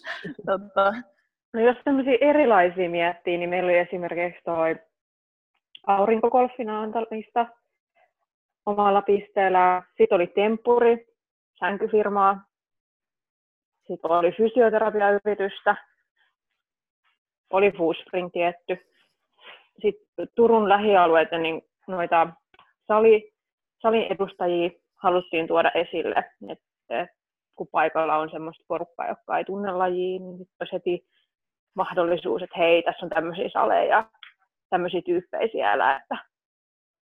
[0.46, 0.92] tota...
[1.52, 4.76] no jos tämmöisiä erilaisia miettii, niin meillä oli esimerkiksi toi
[5.86, 7.46] aurinkokolfina antamista
[8.66, 9.82] omalla pisteellä.
[9.98, 11.06] Sitten oli temppuri,
[11.58, 12.44] sänkyfirmaa.
[13.86, 15.76] Sitten oli fysioterapiayritystä.
[17.52, 18.78] Oli Foodspring tietty.
[19.82, 22.28] Sitten Turun lähialueiden niin noita
[22.86, 23.32] sali,
[23.82, 26.14] salin edustajia haluttiin tuoda esille,
[26.48, 27.08] että
[27.54, 31.06] kun paikalla on semmoista porukkaa, joka ei tunne lajia, niin sitten olisi heti
[31.74, 34.04] mahdollisuus, että hei, tässä on tämmöisiä saleja,
[34.70, 36.16] tämmöisiä tyyppejä siellä, että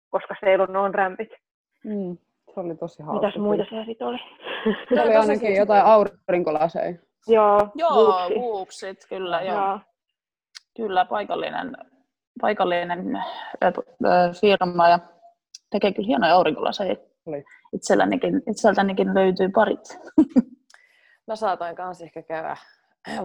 [0.10, 1.30] koska siellä on rämpit.
[1.84, 2.18] Mm,
[2.54, 3.28] se oli tosi hauska.
[3.28, 4.18] Mitäs muita siellä sitten oli?
[4.96, 6.94] Se oli ainakin jotain aurinkolaseja.
[7.28, 9.42] Joo, joo whoopsit, kyllä.
[9.42, 9.56] Joo.
[9.56, 9.80] joo.
[10.80, 11.78] Kyllä, paikallinen,
[12.42, 13.24] paikallinen
[14.42, 15.00] firma ja
[15.70, 16.96] tekee kyllä hienoja aurinkolaseja.
[17.74, 20.00] Itseltänikin, itseltänikin löytyy parit.
[21.28, 22.58] Mä saatoin kanssa ehkä käydä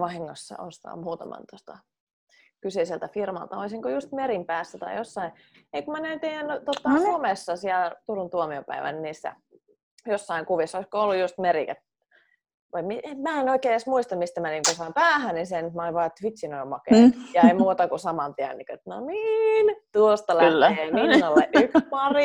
[0.01, 1.79] vahingossa ostaa muutaman tuosta
[2.61, 3.57] kyseiseltä firmalta.
[3.57, 5.33] Olisinko just merin päässä tai jossain.
[5.73, 9.37] Ei kun mä näin teidän tota, no, somessa siellä Turun tuomiopäivän niissä
[10.07, 10.79] jossain kuvissa.
[10.79, 11.67] Olisiko ollut just meri,
[12.75, 12.83] vai
[13.17, 16.07] mä en oikein edes muista, mistä mä niin saan päähän, niin sen, mä olin vaan,
[16.07, 16.99] että vitsi, ne on makea.
[16.99, 17.13] Mm.
[17.35, 20.61] Ja ei muuta kuin saman tien, niin, että no niin, tuosta Kyllä.
[20.61, 22.25] lähtee Minnalle yksi pari.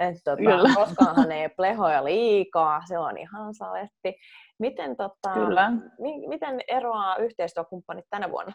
[0.00, 4.14] Että tota, koskaanhan ei plehoja liikaa, se on ihan saletti.
[4.58, 5.72] Miten, tota, Kyllä.
[5.98, 8.52] Mi- miten eroaa yhteistyökumppanit tänä vuonna?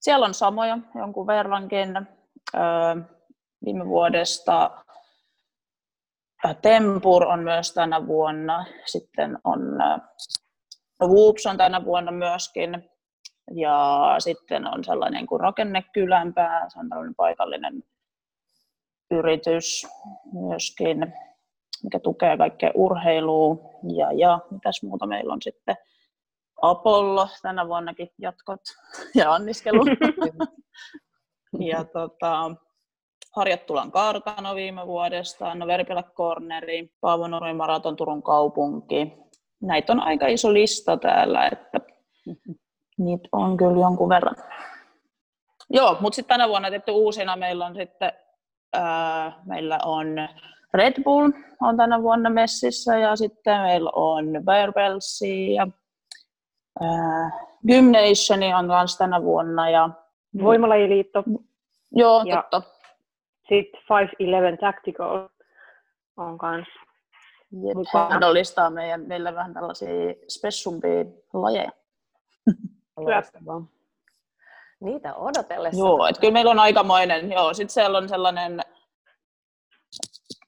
[0.00, 1.96] Siellä on samoja jonkun verrankin.
[2.54, 2.62] Öö,
[3.64, 4.83] viime vuodesta
[6.62, 8.64] Tempur on myös tänä vuonna.
[8.86, 9.60] Sitten on
[11.02, 12.90] Whoops on tänä vuonna myöskin.
[13.54, 17.82] Ja sitten on sellainen kuin Rakennekylänpää, se on tällainen paikallinen
[19.10, 19.86] yritys
[20.32, 21.14] myöskin,
[21.82, 23.56] mikä tukee kaikkea urheilua.
[23.96, 25.76] Ja, ja mitäs muuta meillä on sitten?
[26.62, 28.60] Apollo tänä vuonnakin jatkot
[29.14, 29.84] ja anniskelu.
[31.70, 32.50] ja tota,
[33.36, 39.12] Harjattulan kartano viime vuodesta, no Verpilä Corneri, Paavo Nurmi Maraton Turun kaupunki.
[39.62, 41.80] Näitä on aika iso lista täällä, että
[42.98, 44.36] niitä on kyllä jonkun verran.
[45.70, 48.12] Joo, mutta sitten tänä vuonna tietty uusina meillä on sitten,
[48.72, 50.06] ää, meillä on
[50.74, 54.72] Red Bull on tänä vuonna messissä ja sitten meillä on Bear
[55.54, 55.66] ja
[56.80, 57.30] ää,
[57.66, 59.70] Gymnationi on myös tänä vuonna.
[59.70, 59.90] Ja,
[60.42, 61.24] Voimalajiliitto.
[61.92, 62.73] Joo, Ja- totta.
[63.48, 65.28] Sitten 511 Tactical
[66.16, 66.66] on kans.
[67.66, 68.12] Jep, Mukaan.
[68.12, 69.88] mahdollistaa meidän, meille vähän tällaisia
[70.28, 71.70] spessumpia lajeja.
[72.96, 73.62] Loistavaa.
[74.80, 75.80] Niitä odotellessa.
[75.80, 77.32] Joo, että kyllä meillä on aikamoinen.
[77.32, 78.60] Joo, sitten siellä on sellainen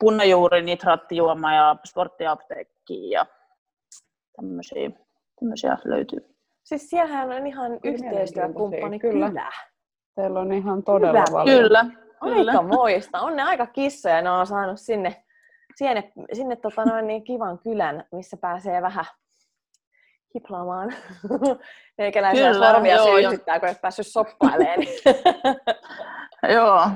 [0.00, 3.26] punnajuuri, nitraattijuoma ja sporttiapteekki ja
[4.37, 4.90] tämmöisiä,
[5.40, 6.37] tämmöisiä löytyy.
[6.64, 9.26] Siis siellähän on ihan yhteistyökumppani kyllä.
[9.28, 9.50] kyllä.
[10.14, 11.24] Teillä on ihan todella Hyvä.
[11.32, 11.59] paljon.
[11.59, 11.87] Kyllä.
[12.20, 13.20] Aika moista.
[13.20, 15.24] On ne aika kissoja, ne on saanut sinne,
[15.76, 19.05] sinne, sinne tota noin niin kivan kylän, missä pääsee vähän
[20.35, 20.94] hiplaamaan.
[21.98, 24.79] Meikäläisiä sormia joo, syysyttää, kun et päässyt soppailemaan.
[26.55, 26.90] Joo.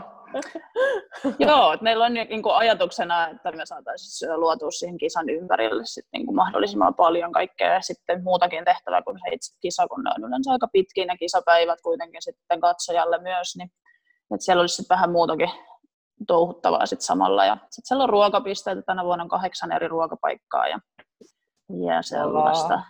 [1.38, 6.06] Joo, että meillä on niin kuin ajatuksena, että me saataisiin luotua siihen kisan ympärille sit
[6.12, 10.10] niin kuin mahdollisimman paljon kaikkea ja sitten muutakin tehtävää kuin se itse kisa, kun ne
[10.10, 13.70] on yleensä aika pitkiä ne kisapäivät kuitenkin sitten katsojalle myös, niin
[14.34, 15.50] että siellä olisi sitten vähän muutakin
[16.26, 17.44] touhuttavaa sitten samalla.
[17.44, 20.78] Ja sitten siellä on ruokapisteitä, tänä vuonna on kahdeksan eri ruokapaikkaa ja,
[21.86, 22.80] ja sellaista.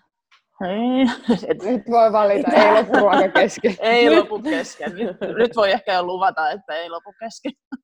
[0.60, 1.10] Niin,
[1.48, 3.76] et Nyt voi valita, ei lopu ruoka kesken.
[3.92, 4.94] ei lopu kesken.
[4.94, 7.52] Nyt, nyt voi ehkä jo luvata, että ei lopu kesken.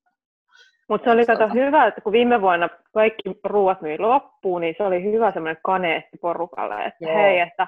[0.88, 4.83] Mutta se oli kato hyvä, että kun viime vuonna kaikki ruuat myi loppuun, niin se
[4.85, 7.14] oli hyvä semmoinen kaneetti porukalle, että Joo.
[7.14, 7.66] hei, että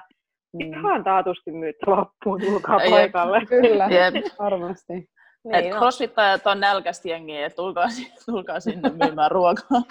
[0.53, 0.73] Mm.
[0.73, 2.89] ihan taatusti myyt loppuun, tulkaa Jep.
[2.91, 3.45] paikalle.
[3.45, 4.13] Kyllä, Jep.
[4.39, 5.09] varmasti.
[5.45, 7.87] Et niin, no, crossfittajat on nälkäistä jengiä, että tulkaa,
[8.25, 9.81] tulkaa sinne myymään ruokaa.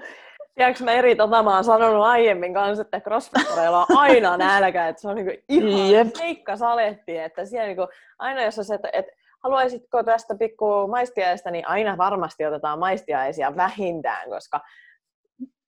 [0.54, 5.08] tiedätkö Meri, tota mä oon sanonut aiemmin kanssa, että crossfittereilla on aina nälkä, että se
[5.08, 6.08] on niinku ihan Jep.
[6.18, 7.88] keikka saletti, että siellä niinku,
[8.18, 9.12] aina jos on se, että, että
[9.42, 14.60] haluaisitko tästä pikku maistiaista, niin aina varmasti otetaan maistiaisia vähintään, koska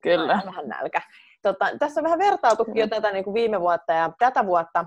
[0.02, 0.32] Kyllä.
[0.32, 1.00] on vähän nälkä.
[1.42, 4.84] Tota, tässä on vähän vertailtukin jo tätä niin kuin viime vuotta ja tätä vuotta.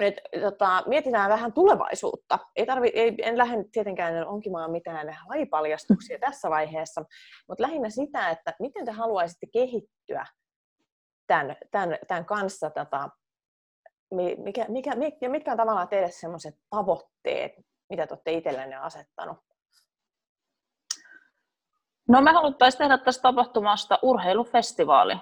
[0.00, 2.38] Nyt tota, mietitään vähän tulevaisuutta.
[2.56, 7.04] Ei tarvi, ei, en lähde tietenkään onkimaan mitään lajipaljastuksia tässä vaiheessa,
[7.48, 10.26] mutta lähinnä sitä, että miten te haluaisitte kehittyä
[11.26, 13.08] tämän, tämän, tämän kanssa, tota,
[14.14, 17.52] mi- mikä, mikä, mi- ja mitkä on tavallaan teille sellaiset tavoitteet,
[17.90, 19.38] mitä te olette itsellenne asettanut?
[22.08, 25.16] No me haluttaisiin tehdä tästä tapahtumasta urheilufestivaali.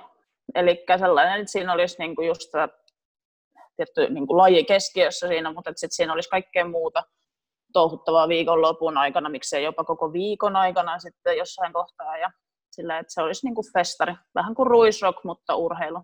[0.54, 2.52] Eli sellainen, että siinä olisi niinku just
[3.78, 7.02] tietty niinku laji keskiössä siinä, mutta että sit siinä olisi kaikkea muuta
[7.72, 12.16] touhuttavaa viikonlopun aikana, miksei jopa koko viikon aikana sitten jossain kohtaa.
[12.18, 12.30] Ja
[12.70, 16.00] sillä, että se olisi niinku festari, vähän kuin ruisrock, mutta urheilu.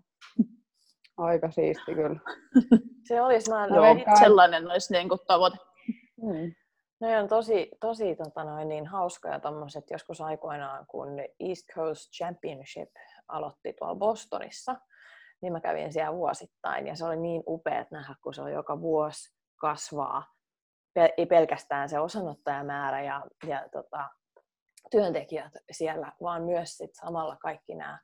[1.17, 2.19] Aika siisti kyllä.
[3.07, 5.57] Se olisi, mä, Joo, veikkaan- sellainen olisi niinku tavoite.
[6.21, 6.51] Mm.
[7.01, 12.89] Ne on tosi, tosi tota noin, niin hauskoja tommoset joskus aikoinaan, kun East Coast Championship
[13.27, 14.75] aloitti tuolla Bostonissa,
[15.45, 18.81] niin mä kävin siellä vuosittain ja se oli niin upea nähdä, kun se on joka
[18.81, 20.33] vuosi kasvaa.
[21.17, 24.09] Ei pelkästään se osanottajamäärä ja, ja tota,
[24.91, 27.99] työntekijät siellä, vaan myös sit samalla kaikki nämä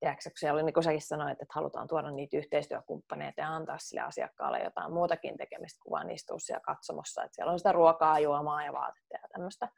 [0.00, 4.00] Tiedätkö, kun oli, niin kuin säkin sanoit, että halutaan tuoda niitä yhteistyökumppaneita ja antaa sille
[4.00, 7.24] asiakkaalle jotain muutakin tekemistä kuin vaan istua siellä katsomossa.
[7.24, 9.68] Että siellä on sitä ruokaa, juomaa ja vaatetta ja tämmöistä.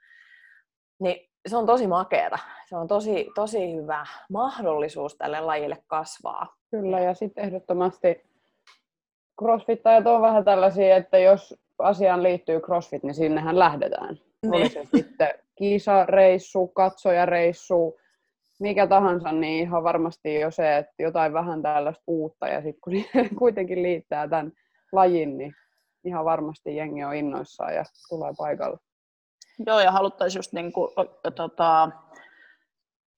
[1.00, 2.38] Niin se on tosi makeata.
[2.68, 6.54] Se on tosi, tosi hyvä mahdollisuus tälle lajille kasvaa.
[6.70, 8.24] Kyllä, ja sitten ehdottomasti
[9.42, 14.18] crossfittajat on vähän tällaisia, että jos asiaan liittyy crossfit, niin sinnehän lähdetään.
[14.50, 14.70] Oli Niin.
[14.70, 17.96] se sitten kisareissu, katsojareissu,
[18.60, 22.92] mikä tahansa, niin ihan varmasti jo se, että jotain vähän tällaista uutta, ja sitten kun
[23.38, 24.52] kuitenkin liittää tämän
[24.92, 25.54] lajin, niin
[26.04, 28.78] ihan varmasti jengi on innoissaan ja tulee paikalle.
[29.66, 30.92] Joo, ja haluttaisiin just niinku,
[31.36, 31.90] tota,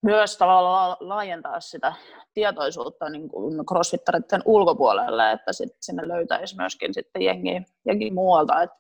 [0.03, 1.93] myös tavallaan laajentaa sitä
[2.35, 8.77] tietoisuutta niin kuin crossfittareiden ulkopuolelle, että sit sinne löytäisi myöskin sitten jengiä, jengiä muualta, että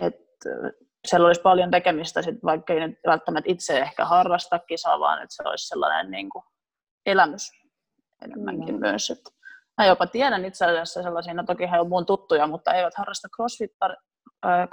[0.00, 0.16] et,
[1.08, 5.34] siellä olisi paljon tekemistä, sit, vaikka ei nyt välttämättä itse ehkä harrasta kisaa, vaan että
[5.34, 6.44] se olisi sellainen niin kuin
[7.06, 7.50] elämys
[8.24, 8.80] enemmänkin Mm.
[8.80, 9.10] myös.
[9.10, 9.30] Että
[9.78, 13.28] mä jopa tiedän itse asiassa sellaisia, no toki he on mun tuttuja, mutta eivät harrasta
[13.36, 13.96] crossfittar,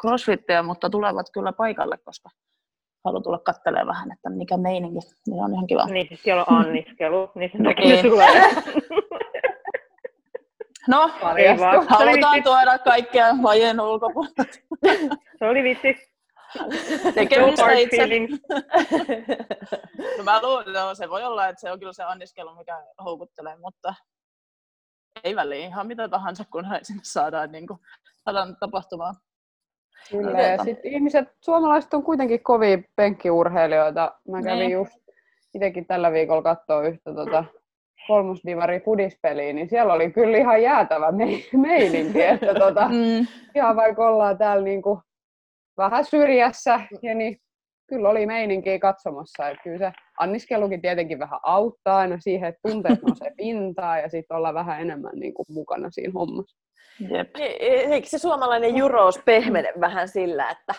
[0.02, 2.30] crossfittiä, mutta tulevat kyllä paikalle, koska
[3.06, 5.86] haluan tulla katselemaan vähän, että mikä meininki, niin se on ihan kiva.
[5.86, 8.06] Niin siis siellä on anniskelu, niin sen takia Niin.
[8.06, 8.54] tulee.
[10.88, 11.10] No,
[11.88, 14.44] halutaan tuoda kaikkea lajien ulkopuolelta.
[15.40, 16.10] Se oli vitsi.
[17.16, 18.08] Tekemistä hard itse.
[20.18, 23.56] No mä luulen, no, se voi olla, että se on kyllä se anniskelu, mikä houkuttelee,
[23.58, 23.94] mutta
[25.24, 27.80] ei väliin ihan mitä tahansa, kun sinne saadaan, niin kuin,
[28.26, 29.16] saadaan tapahtumaan.
[30.12, 34.12] Kyllä, ja sitten ihmiset, suomalaiset on kuitenkin kovia penkkiurheilijoita.
[34.28, 34.72] Mä kävin Niin.
[34.72, 34.94] just
[35.56, 37.46] itsekin tällä viikolla katsoa yhtä tota,
[38.08, 43.28] kolmosdivari pudispeliä, niin siellä oli kyllä ihan jäätävä me- meininki, että tota, Mm.
[43.56, 45.02] ihan vaikka ollaan täällä niinku
[45.78, 47.38] vähän syrjässä, ja niin
[47.88, 49.50] kyllä oli meininkiä katsomassa.
[49.50, 54.38] Että kyllä se anniskelukin tietenkin vähän auttaa aina siihen, että tunteet nousee pintaan ja sitten
[54.38, 56.58] ollaan vähän enemmän niinku mukana siinä hommassa.
[57.00, 57.30] Jep.
[57.60, 60.76] Eikö se suomalainen jurous pehmene vähän sillä, että,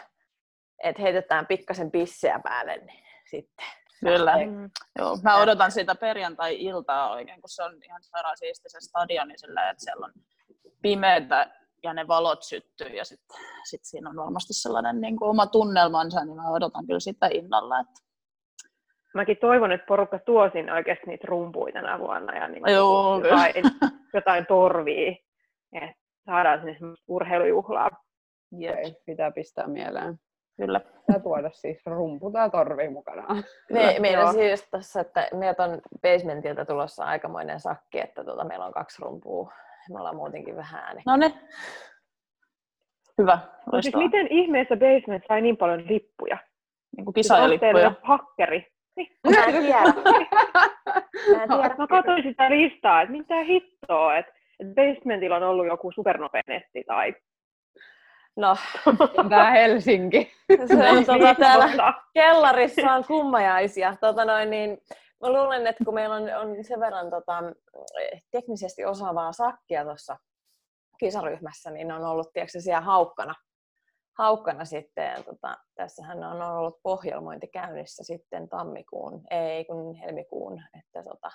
[0.85, 3.67] että heitetään pikkasen pisseä päälle, niin sitten.
[4.01, 4.37] Kyllä.
[4.47, 4.71] Mm.
[4.99, 9.71] Joo, mä odotan sitä perjantai-iltaa oikein, kun se on ihan sairaan siisti se stadioni sillä,
[9.71, 10.13] että siellä on
[10.83, 11.51] pimeätä
[11.83, 16.25] ja ne valot syttyy ja sitten sit siinä on varmasti sellainen niin kuin oma tunnelmansa,
[16.25, 17.81] niin mä odotan kyllä sitä innolla.
[17.81, 18.01] Että...
[19.15, 23.55] Mäkin toivon, että porukka tuo sinne oikeasti niitä rumpuja tänä vuonna ja niin Joo, jotain,
[24.15, 25.13] jotain torvia.
[25.73, 27.91] Että saadaan sinne semmoista urheilujuhlaa.
[28.59, 30.15] Jep, Ei, pitää pistää mieleen.
[30.57, 30.81] kyllä.
[30.81, 33.43] Pitää tuoda siis rumpu tai torvi mukana.
[33.73, 38.73] Me, meidän siis tässä, että meiltä on basementilta tulossa aikamoinen sakki, että tota, meillä on
[38.73, 39.53] kaksi rumpua.
[39.91, 41.03] Me ollaan muutenkin vähän ääni.
[41.07, 41.35] No niin.
[43.19, 46.39] Hyvä, Mutta siis miten ihmeessä Basement sai niin paljon lippuja?
[46.97, 47.93] Niin kuin teillä kisajalippuja.
[48.03, 48.67] hakkeri?
[48.97, 49.09] Niin.
[49.37, 49.81] Mä en tiedä.
[51.37, 51.75] Mä en tiedä.
[51.79, 54.33] Mä katsoin sitä listaa, että mitä hittoa, että
[54.75, 57.15] Basementilla on ollut joku supernopeä netti tai...
[58.37, 58.57] No,
[59.29, 60.33] Tää Helsinki.
[60.69, 63.97] se on tota, täällä kellarissa on kummajaisia.
[64.01, 64.79] Tota noin, niin,
[65.21, 67.43] mä luulen, että kun meillä on, on sen verran tota,
[68.31, 70.17] teknisesti osaavaa sakkia tuossa
[70.99, 73.35] kisaryhmässä, niin on ollut tiedätkö, siellä haukkana,
[74.19, 75.05] haukkana sitten.
[75.05, 80.63] Ja, tota, tässähän on ollut pohjelmointi käynnissä sitten tammikuun, ei kun helmikuun.
[80.79, 81.31] Että, tota,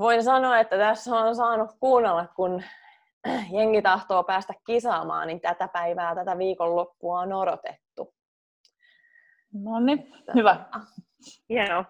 [0.00, 2.62] voin sanoa, että tässä on saanut kuunnella, kun
[3.58, 8.14] jengi tahtoo päästä kisaamaan, niin tätä päivää, tätä viikonloppua on odotettu.
[9.52, 10.66] No niin, hyvä.
[11.48, 11.84] Hienoa.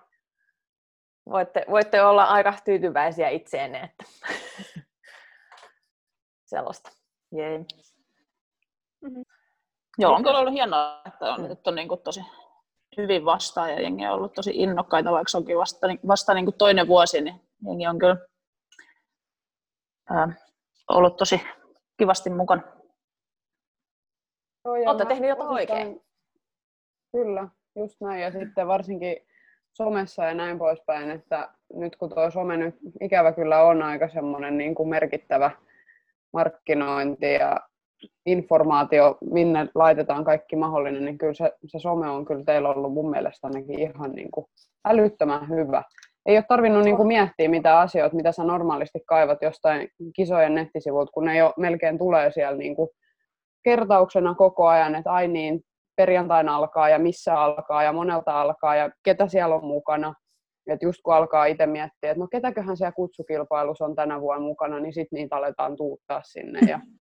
[1.30, 4.04] voitte, voitte olla aika tyytyväisiä itseenne, että
[6.52, 6.90] sellaista.
[7.32, 7.58] Jee.
[9.00, 9.20] Mhm.
[9.98, 12.20] Joo, on kyllä ollut hienoa, että on otettu niin kuin tosi
[12.96, 16.58] hyvin vastaan ja jengi on ollut tosi innokkaita, vaikka se onkin vasta, vasta niin kuin
[16.58, 18.16] toinen vuosi, niin jengi on kyllä
[20.10, 20.28] ää,
[20.88, 21.40] ollut tosi
[21.96, 22.62] kivasti mukana.
[24.64, 26.02] Joo, ja Olette mä tehnyt jotain oikein.
[27.12, 28.22] Kyllä, just näin.
[28.22, 29.16] Ja sitten varsinkin
[29.72, 34.58] somessa ja näin poispäin, että nyt kun tuo some nyt ikävä kyllä on aika semmoinen
[34.58, 35.50] niin kuin merkittävä
[36.32, 37.60] markkinointi ja
[38.26, 43.10] informaatio, minne laitetaan kaikki mahdollinen, niin kyllä se, se some on kyllä teillä ollut mun
[43.10, 44.46] mielestä ainakin ihan niin kuin
[44.84, 45.82] älyttömän hyvä.
[46.26, 51.12] Ei ole tarvinnut niin kuin miettiä mitä asioita, mitä sä normaalisti kaivat jostain kisojen nettisivuilta,
[51.12, 52.88] kun ne jo melkein tulee siellä niin kuin
[53.64, 55.60] kertauksena koko ajan, että ai niin,
[55.96, 60.14] perjantaina alkaa ja missä alkaa ja monelta alkaa ja ketä siellä on mukana.
[60.66, 64.80] Et just kun alkaa itse miettiä, että no ketäköhän siellä kutsukilpailussa on tänä vuonna mukana,
[64.80, 66.60] niin sitten niitä aletaan tuuttaa sinne.
[66.68, 66.80] Ja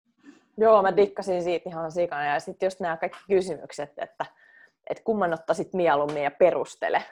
[0.58, 2.26] Joo, mä dikkasin siitä ihan sikana.
[2.26, 4.26] Ja sitten just nämä kaikki kysymykset, että,
[4.90, 7.04] että kumman ottaisit mieluummin ja perustele.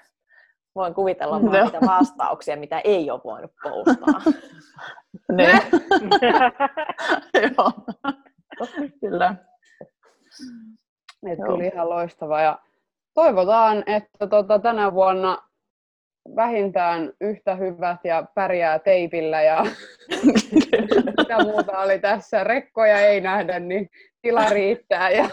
[0.76, 1.64] Voin kuvitella vaan Joo.
[1.64, 4.22] niitä vastauksia, mitä ei ole voinut postaa.
[5.38, 5.62] Niin.
[7.58, 7.72] Joo.
[9.00, 9.36] Kyllä.
[11.32, 11.48] et Joo.
[11.48, 12.42] kyllä ihan loistava.
[12.42, 12.60] Ja
[13.14, 15.38] toivotaan, että tota, tänä vuonna
[16.36, 19.66] vähintään yhtä hyvät ja pärjää teipillä ja
[21.18, 22.44] mitä muuta oli tässä.
[22.44, 23.90] Rekkoja ei nähdä, niin
[24.22, 25.30] tila riittää ja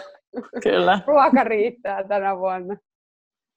[0.63, 0.99] Kyllä.
[1.07, 2.77] ruoka riittää tänä vuonna.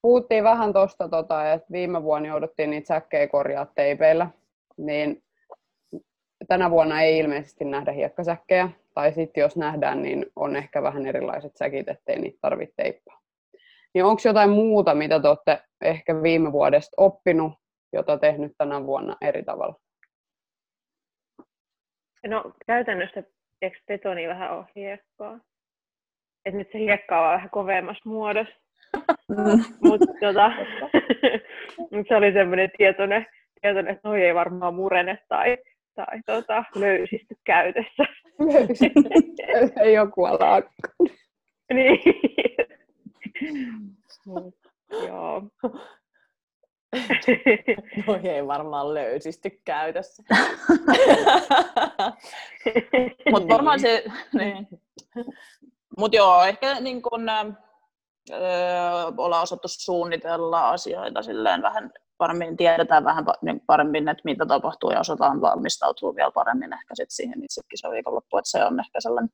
[0.07, 4.31] Puhuttiin vähän tuosta, tota, että viime vuonna jouduttiin niitä säkkejä korjaa teipeillä,
[4.77, 5.23] niin
[6.49, 11.57] tänä vuonna ei ilmeisesti nähdä hiekkasäkkejä, tai sitten jos nähdään, niin on ehkä vähän erilaiset
[11.57, 13.21] säkit, ettei niitä tarvitse teippaa.
[13.95, 17.53] Niin onko jotain muuta, mitä te olette ehkä viime vuodesta oppinut,
[17.93, 19.75] jota tehnyt tänä vuonna eri tavalla?
[22.27, 23.23] No käytännössä
[23.63, 25.41] eikö betoni vähän ole hiekkaa?
[26.45, 28.66] Et nyt se hiekka on vähän kovemmassa muodossa.
[29.29, 29.65] Mm.
[29.89, 30.53] Mutta tota,
[31.93, 33.27] mut se oli semmoinen tietoinen,
[33.61, 35.59] tietoinen, että noi ei varmaan murene tai,
[35.95, 38.05] tai tota, löysisty käytössä.
[39.83, 40.63] ei joku ala
[41.75, 42.01] niin.
[44.27, 44.55] Mut,
[45.07, 45.43] Joo.
[48.07, 50.23] No ei varmaan löysisty käytössä.
[53.31, 54.69] Mutta varmaan se, niin.
[55.99, 57.27] Mut joo, ehkä niin kun,
[58.33, 64.91] ähm, ollaan osattu suunnitella asioita silleen vähän paremmin, tiedetään vähän niin paremmin, että mitä tapahtuu
[64.91, 69.31] ja osataan valmistautua vielä paremmin ehkä sit siihen itse kisaviikonloppuun, että se on ehkä sellainen,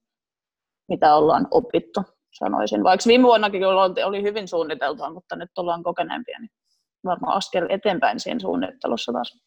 [0.88, 2.84] mitä ollaan opittu, sanoisin.
[2.84, 3.66] Vaikka viime vuonnakin
[4.05, 6.51] oli hyvin suunniteltua, mutta nyt ollaan kokeneempia, niin
[7.05, 9.38] varmaan askel eteenpäin siinä suunnittelussa taas.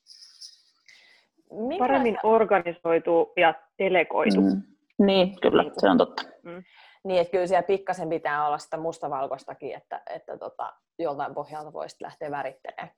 [1.80, 4.42] Paremmin organisoitu ja delegoitu.
[4.42, 4.62] Mm.
[5.00, 6.24] Niin, kyllä, niin se on totta.
[6.44, 6.64] Mm.
[7.06, 12.02] Niin, että kyllä siellä pikkasen pitää olla sitä mustavalkoistakin, että, että tota, joltain pohjalta voisit
[12.02, 12.92] lähteä värittelemään.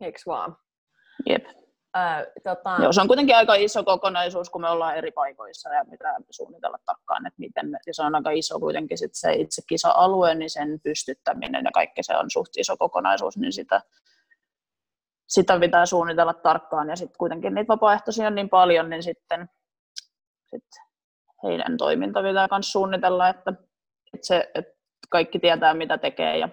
[0.00, 0.56] Eikö vaan?
[1.28, 1.44] Jep.
[1.96, 2.76] Ö, tota...
[2.82, 6.78] Joo, se on kuitenkin aika iso kokonaisuus, kun me ollaan eri paikoissa ja pitää suunnitella
[6.86, 10.50] tarkkaan, että miten me, ja se on aika iso kuitenkin sit se itse kisa-alue, niin
[10.50, 13.80] sen pystyttäminen ja kaikki se on suht iso kokonaisuus, niin sitä,
[15.28, 19.50] sitä pitää suunnitella tarkkaan ja sitten kuitenkin niitä vapaaehtoisia on niin paljon, niin sitten
[20.50, 20.87] sit
[21.42, 23.52] heidän toiminta pitää myös suunnitella, että,
[24.14, 24.78] että, se, että
[25.08, 26.48] kaikki tietää mitä tekee ja,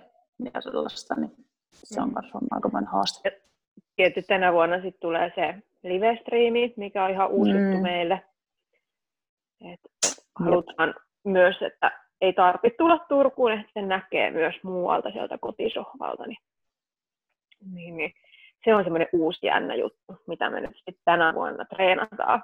[0.54, 1.32] ja sellaista, niin
[1.72, 3.42] se on myös on aika haaste.
[3.96, 7.60] Tietysti tänä vuonna sitten tulee se live-striimi, mikä on ihan uusi mm.
[7.60, 8.22] juttu meille.
[9.74, 9.80] Et
[10.40, 10.98] halutaan Jep.
[11.26, 16.28] myös, että ei tarvitse tulla Turkuun, että sen näkee myös muualta sieltä kotisohvalta.
[16.28, 16.38] Niin,
[17.74, 18.14] niin, niin.
[18.66, 22.44] Se on semmoinen uusi jännä juttu, mitä me nyt sitten tänä vuonna treenataan.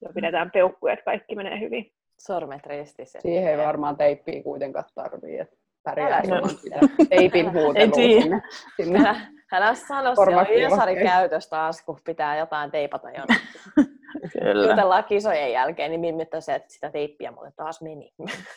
[0.00, 1.92] Ja pidetään peukkuja, että kaikki menee hyvin.
[2.18, 3.20] Sormet ristissä.
[3.20, 5.38] Siihen ei varmaan teippiä kuitenkaan tarvii.
[5.38, 6.78] Että pärjää ilman sitä
[7.08, 8.42] teipin huutelua sinne.
[8.76, 8.98] sinne.
[8.98, 9.16] Älä,
[9.52, 13.50] älä sano, se on Jesari käytös taas, kun pitää jotain teipata jonnekin.
[14.32, 14.70] Kyllä.
[14.70, 18.12] Jutellaan kisojen jälkeen, niin mimmittä se, että sitä teippiä mulle taas meni.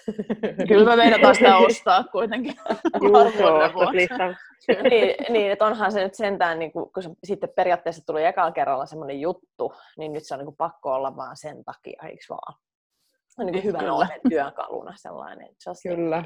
[0.68, 2.54] Kyllä me taas sitä ostaa kuitenkin.
[4.90, 8.52] niin, niin, että onhan se nyt sentään, niin kun, kun se sitten periaatteessa tuli ekalla
[8.52, 12.58] kerralla semmoinen juttu, niin nyt se on niin pakko olla vaan sen takia, eikö vaan?
[13.40, 13.84] On niin hyvän
[14.30, 15.48] työkaluna sellainen.
[15.68, 16.24] Just Kyllä.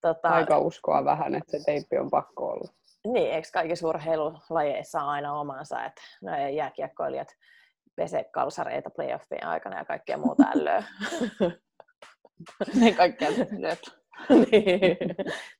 [0.00, 2.72] Tota, Aika uskoa vähän, että se teippi on pakko olla.
[3.06, 7.28] Niin, eikö kaikissa urheilulajeissa on aina omansa, että nämä jääkiekkoilijat
[7.96, 10.84] pesee kalsareita playoffien aikana ja kaikkea muuta ällöä.
[12.80, 13.28] niin kaikkea
[14.28, 14.98] niin.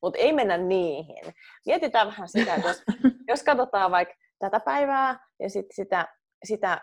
[0.02, 1.34] Mutta ei mennä niihin.
[1.66, 2.82] Mietitään vähän sitä, että jos,
[3.28, 6.08] jos katsotaan vaikka tätä päivää ja sit sitä,
[6.44, 6.80] sitä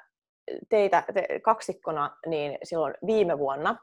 [0.70, 3.76] teitä te, kaksikkona, niin silloin viime vuonna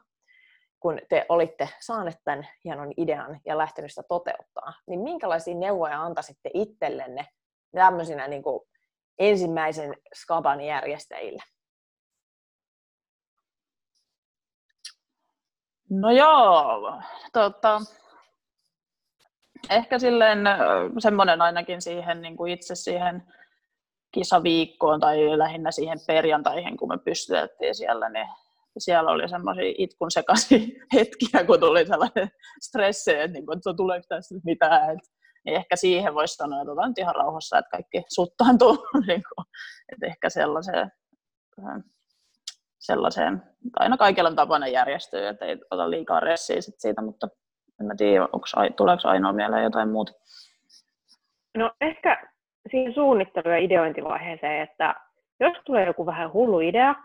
[0.79, 6.49] kun te olitte saaneet tämän hienon idean ja lähtenyt sitä toteuttaa, niin minkälaisia neuvoja antaisitte
[6.53, 7.25] itsellenne
[7.75, 8.59] tämmöisinä niin kuin
[9.19, 11.43] ensimmäisen skaban järjestäjille?
[15.89, 17.01] No joo,
[17.33, 17.81] tota,
[19.69, 20.39] ehkä silleen
[20.99, 23.23] semmoinen ainakin siihen niin kuin itse siihen
[24.11, 28.27] kisaviikkoon tai lähinnä siihen perjantaihin, kun me pystytettiin siellä, niin
[28.77, 32.29] siellä oli semmoisia itkun sekaisin hetkiä, kun tuli sellainen
[32.61, 34.97] stressi, että, niin kuin, että tuleeko tässä mitään.
[35.45, 38.77] Niin ehkä siihen voisi sanoa, että otan ihan rauhassa, että kaikki suttaantuu.
[39.07, 39.45] niin kuin,
[39.91, 40.91] että ehkä sellaiseen,
[42.79, 43.43] sellaiseen,
[43.75, 47.27] aina kaikilla on tapana järjestyä, että ei ota liikaa ressiä sit siitä, mutta
[47.79, 50.11] en mä tiedä, onko, tuleeko ainoa mieleen jotain muuta.
[51.57, 52.27] No ehkä
[52.71, 54.95] siihen suunnittelu- ja ideointivaiheeseen, että
[55.39, 56.95] jos tulee joku vähän hullu idea,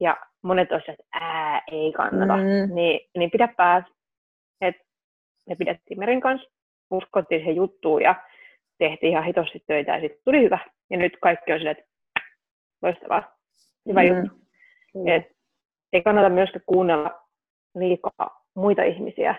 [0.00, 2.74] ja monet olisivat, että ää, ei kannata, mm.
[2.74, 3.84] niin, niin pidä pääs.
[4.60, 4.76] Et
[5.48, 6.50] me pidettiin Merin kanssa,
[6.90, 8.14] uskottiin siihen juttuun ja
[8.78, 10.58] tehtiin ihan hitosti töitä ja sitten tuli hyvä.
[10.90, 11.90] Ja nyt kaikki on silleen, että
[12.82, 13.36] loistavaa,
[13.88, 14.08] hyvä mm.
[14.08, 14.43] juttu.
[14.94, 15.08] Mm.
[15.08, 15.24] Et
[15.92, 17.20] ei kannata myöskään kuunnella
[17.74, 19.34] liikaa muita ihmisiä,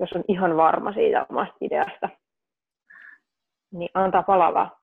[0.00, 2.08] jos on ihan varma siitä omasta ideasta.
[3.72, 4.80] Niin antaa palavaa.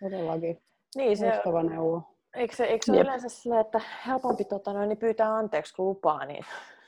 [0.00, 0.62] Todellakin.
[0.96, 2.02] Niin, se, Loistava neuvo.
[2.36, 5.86] Eikö se, eikö se ole yleensä sillä, että helpompi tota, noin, niin pyytää anteeksi kuin
[5.86, 6.44] lupaa, niin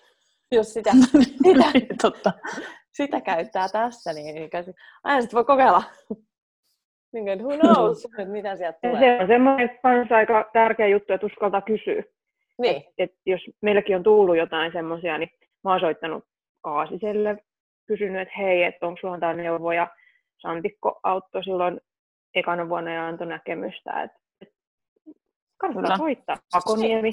[0.52, 2.32] jos sitä, sitä, niin, totta.
[2.92, 4.50] sitä käyttää tässä, niin, niin
[5.04, 5.82] aina sitten voi kokeilla.
[7.12, 9.00] Niin, että who knows, että mitä sieltä tulee.
[9.00, 12.02] Se on semmoinen kanssa aika tärkeä juttu, että uskaltaa kysyä.
[12.62, 12.76] Niin.
[12.76, 15.30] Et, et jos meilläkin on tullut jotain semmoisia, niin
[15.64, 16.24] mä oon soittanut
[16.60, 17.36] Kaasiselle,
[17.86, 19.88] kysynyt, että hei, että onko sulla jotain neuvoja.
[20.38, 21.80] Santikko auttoi silloin
[22.34, 24.18] ekana vuonna ja antoi näkemystä, että
[25.56, 26.36] kannattaa soittaa.
[26.54, 27.10] Akoniemi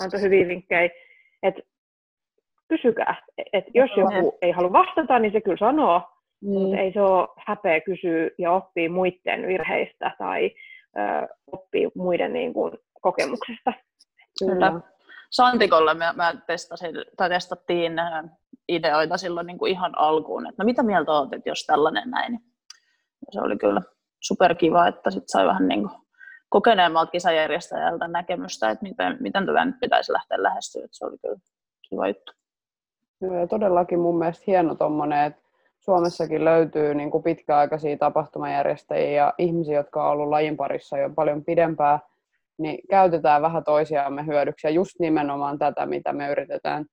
[0.00, 0.90] antoi hyviä vinkkejä.
[1.42, 1.54] Et
[2.68, 3.26] kysykää.
[3.52, 6.02] Et jos joku ei halua vastata, niin se kyllä sanoo,
[6.40, 6.52] mm.
[6.52, 10.50] mutta ei se ole häpeä kysyä ja oppii muiden virheistä tai
[10.98, 13.72] ö, oppii muiden niin kuin, kokemuksesta.
[14.38, 14.80] Kyllä.
[15.30, 17.92] Santikolle me, mä testasin, tai testattiin
[18.68, 22.32] ideoita silloin niin kuin ihan alkuun, että no mitä mieltä olet, että jos tällainen näin.
[23.26, 23.82] Ja se oli kyllä
[24.20, 26.00] superkiva, että sit sai vähän niin kuin
[26.48, 30.86] kokeneemmalta kisajärjestäjältä näkemystä, että miten, miten tätä nyt pitäisi lähteä lähestyä.
[30.90, 31.36] Se oli kyllä
[31.88, 32.32] kiva juttu.
[33.20, 35.42] Joo, ja todellakin mun mielestä hieno tuommoinen, että
[35.80, 41.44] Suomessakin löytyy niin kuin pitkäaikaisia tapahtumajärjestäjiä ja ihmisiä, jotka on ollut lajin parissa jo paljon
[41.44, 42.00] pidempään,
[42.60, 44.66] niin käytetään vähän toisiamme hyödyksi.
[44.66, 46.84] Ja just nimenomaan tätä, mitä me yritetään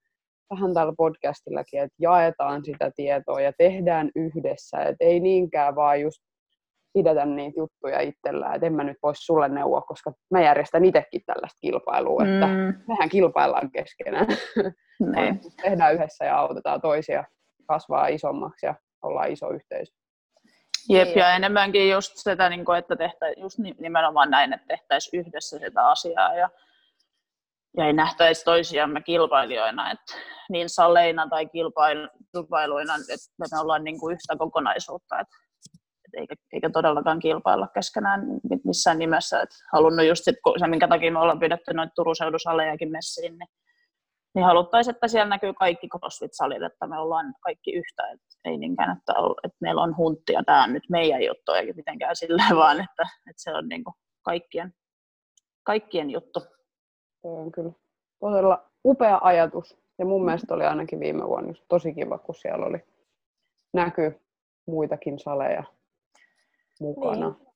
[0.49, 4.77] vähän tällä podcastillakin, että jaetaan sitä tietoa ja tehdään yhdessä.
[4.81, 6.17] Et ei niinkään vaan just
[6.93, 11.21] pidetä niitä juttuja itsellään, että en mä nyt voisi sulle neuvoa, koska mä järjestän itsekin
[11.25, 12.73] tällaista kilpailua, että mm.
[12.87, 14.27] mehän kilpaillaan keskenään.
[15.61, 17.23] Tehdään yhdessä ja autetaan toisia
[17.67, 19.96] kasvaa isommaksi ja ollaan iso yhteisö.
[20.89, 25.87] Jep, ja enemmänkin just sitä, niin että tehtäisiin just nimenomaan näin, että tehtäisiin yhdessä sitä
[25.87, 26.49] asiaa ja,
[27.77, 30.13] ja ei nähtäisi toisiamme kilpailijoina, että
[30.49, 35.35] niin saleina tai kilpailuina, että me ollaan niin kuin yhtä kokonaisuutta, että,
[36.05, 38.21] että eikä, eikä todellakaan kilpailla keskenään
[38.63, 39.41] missään nimessä.
[39.41, 43.49] Että halunnut just sit, se, minkä takia me ollaan pidetty noita Turun seudusalejakin messiin, niin
[44.37, 48.97] niin haluttaisiin, että siellä näkyy kaikki CrossFit-salit, että me ollaan kaikki yhtä, että ei niinkään,
[48.97, 49.13] että,
[49.43, 53.03] että meillä on huntti ja tämä on nyt meidän juttu, eikä mitenkään silleen vaan, että,
[53.03, 54.73] että se on niin kuin kaikkien,
[55.63, 56.39] kaikkien juttu.
[57.21, 57.71] Se on kyllä
[58.19, 59.77] todella upea ajatus.
[59.99, 62.83] Ja mun mielestä oli ainakin viime vuonna tosi kiva, kun siellä oli
[63.73, 64.21] näky
[64.67, 65.63] muitakin saleja
[66.79, 67.29] mukana.
[67.29, 67.47] Niin.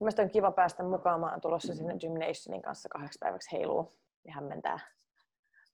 [0.00, 1.20] Mielestäni on kiva päästä mukaan.
[1.20, 4.78] Mä oon tulossa sinne Gymnationin kanssa kahdeksi päiväksi heiluu ja hämmentää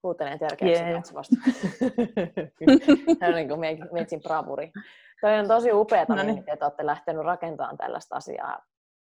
[0.03, 0.97] huutelen terkeäksi yeah.
[0.97, 1.37] katsovasta.
[3.19, 3.61] Tämä on niin kuin
[3.93, 4.73] metsin bravuri.
[5.21, 6.45] Toi on tosi upeaa, no niin.
[6.47, 8.59] että olette lähtenyt rakentamaan tällaista asiaa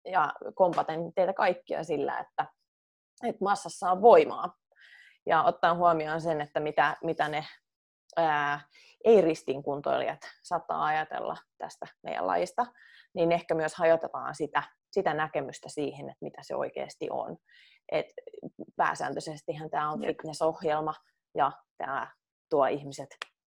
[0.06, 2.46] ja kompaten teitä kaikkia sillä, että,
[3.24, 4.58] että massassa on voimaa.
[5.26, 7.46] Ja ottaa huomioon sen, että mitä, mitä ne
[8.18, 8.60] ää,
[9.06, 12.66] ei-ristin kuntoilijat saattaa ajatella tästä meidän lajista,
[13.14, 17.38] niin ehkä myös hajotetaan sitä, sitä näkemystä siihen, että mitä se oikeasti on.
[17.92, 18.06] Et
[18.76, 20.94] pääsääntöisestihän tämä on fitnessohjelma
[21.36, 22.08] ja tämä
[22.50, 23.10] tuo ihmiset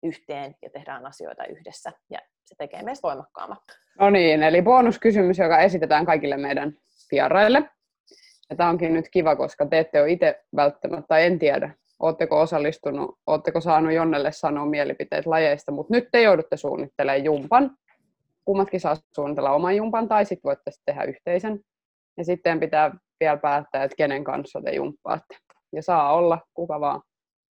[0.04, 3.60] yhteen ja tehdään asioita yhdessä ja se tekee meistä voimakkaammat.
[4.00, 6.74] No niin, eli bonuskysymys, joka esitetään kaikille meidän
[7.12, 7.70] vieraille.
[8.50, 13.20] Ja tämä onkin nyt kiva, koska te ette ole itse välttämättä, en tiedä, oletteko osallistunut,
[13.28, 17.78] oletteko saanut Jonnelle sanoa mielipiteet lajeista, mutta nyt te joudutte suunnittelemaan jumpan.
[18.46, 21.60] Kummatkin saa suunnitella oman jumpan tai sitten voitte tehdä yhteisen.
[22.18, 25.38] Ja sitten pitää vielä päättää, että kenen kanssa te jumppaatte.
[25.74, 27.02] Ja saa olla kuka vaan.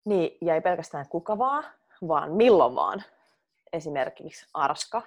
[0.04, 1.64] Niin, ja ei pelkästään kuka vaan,
[2.08, 3.02] vaan milloin vaan.
[3.72, 5.02] Esimerkiksi Arska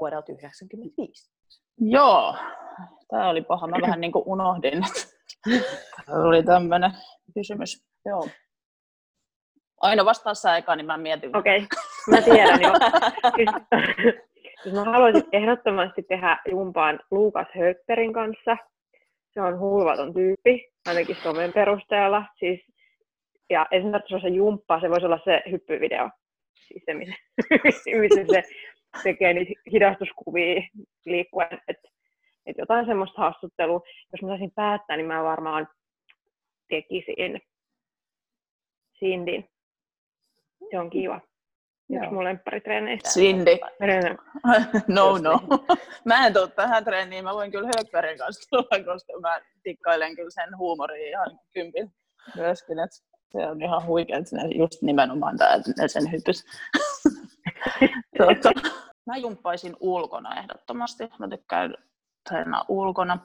[0.00, 1.30] vuodelta 1995.
[1.78, 2.34] Joo,
[3.08, 3.66] tämä oli paha.
[3.66, 6.90] Mä vähän niin kuin unohdin, että oli tämmöinen
[7.34, 7.84] kysymys.
[8.04, 8.28] Joo.
[9.80, 11.36] Aina vastaa sä eka, niin mä mietin.
[11.36, 11.68] Okei, okay.
[12.10, 12.72] mä tiedän jo.
[13.36, 18.56] siis, mä haluaisin ehdottomasti tehdä jumpaan Luukas Höpperin kanssa
[19.34, 22.24] se on hulvaton tyyppi, ainakin somen perusteella.
[22.38, 22.60] Siis,
[23.50, 26.10] ja esimerkiksi se jumppa, se voisi olla se hyppyvideo.
[26.68, 27.14] Siis se, missä,
[28.00, 28.42] missä se
[29.02, 30.62] tekee niitä hidastuskuvia
[31.04, 31.60] liikkuen.
[31.68, 31.88] Että
[32.46, 33.80] et jotain semmoista haastattelua.
[34.12, 35.68] Jos mä saisin päättää, niin mä varmaan
[36.68, 37.40] tekisin
[38.98, 39.48] Sindin.
[40.70, 41.20] Se on kiva.
[41.90, 43.10] Yksi mun lempparitreeneistä.
[43.10, 43.50] Cindy.
[44.88, 45.40] no, no.
[46.04, 47.24] Mä en tuu tähän treeniin.
[47.24, 51.94] Mä voin kyllä Högbergin kanssa tulla, koska mä tikkailen kyllä sen huumorin ihan kympin
[52.36, 52.78] myöskin.
[52.78, 52.90] Et
[53.32, 56.44] se on ihan huikea, että just nimenomaan tämä, sen hypys.
[58.18, 58.50] tuota,
[59.06, 61.08] mä jumppaisin ulkona ehdottomasti.
[61.18, 61.74] Mä tykkään
[62.28, 63.18] treenaa ulkona.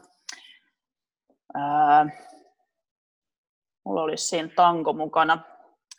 [1.54, 2.10] Ää,
[3.86, 5.40] mulla olisi siinä tanko mukana.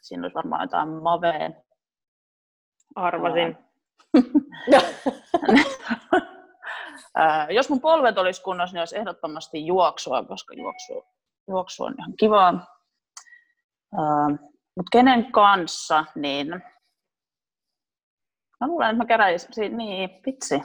[0.03, 1.57] Siinä olisi varmaan jotain maveen
[2.95, 3.59] Arvasin.
[7.51, 11.05] jos mun polvet olisi kunnossa, niin olisi ehdottomasti juoksua, koska juoksu,
[11.49, 12.53] juoksu on ihan kivaa.
[14.77, 16.49] Mutta kenen kanssa, niin
[18.61, 20.63] mä luulen, että mä keräisin, niin vitsi,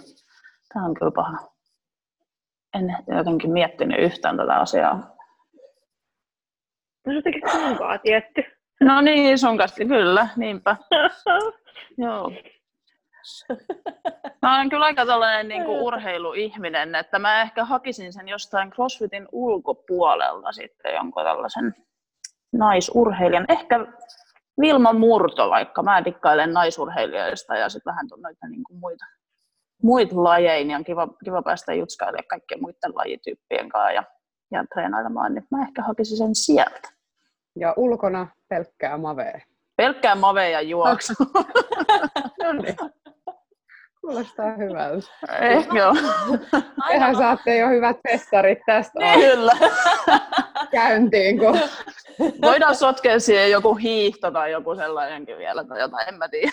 [0.74, 1.48] tämä on kyllä paha.
[2.74, 5.16] En jotenkin miettinyt yhtään tätä asiaa.
[7.08, 7.22] No se
[7.52, 8.44] sunkaa tietty.
[8.82, 10.76] No niin, sun kanssa, kyllä, niinpä.
[11.98, 12.32] Joo.
[14.42, 19.28] Mä olen kyllä aika tällainen niin kuin urheiluihminen, että mä ehkä hakisin sen jostain CrossFitin
[19.32, 21.76] ulkopuolelta sitten jonkun tällaisen
[22.54, 23.46] naisurheilijan.
[23.50, 23.80] Ehkä
[24.62, 25.84] Vilma Murto vaikka.
[25.84, 29.06] Mä dikkailen naisurheilijoista ja sitten vähän noita niin kuin muita,
[29.84, 34.04] muita lajeja, niin on kiva, kiva päästä jutsailemaan kaikkien muiden lajityyppien kanssa ja,
[34.52, 36.90] ja treenailemaan, niin mä ehkä hakisin sen sieltä.
[37.60, 39.42] Ja ulkona pelkkää mavea.
[39.78, 41.14] Pelkkää mavea ja juoksu.
[42.44, 42.76] no niin.
[44.02, 45.08] Kuulostaa hyvältä.
[45.40, 45.94] Eh, joo.
[46.88, 49.52] Tehän saatte jo hyvät festarit tästä niin, Kyllä.
[50.72, 51.60] käyntiin, kun
[52.42, 56.52] Voidaan sotkea siihen joku hiihto tai joku sellainenkin vielä tai jotain, en mä tiedä.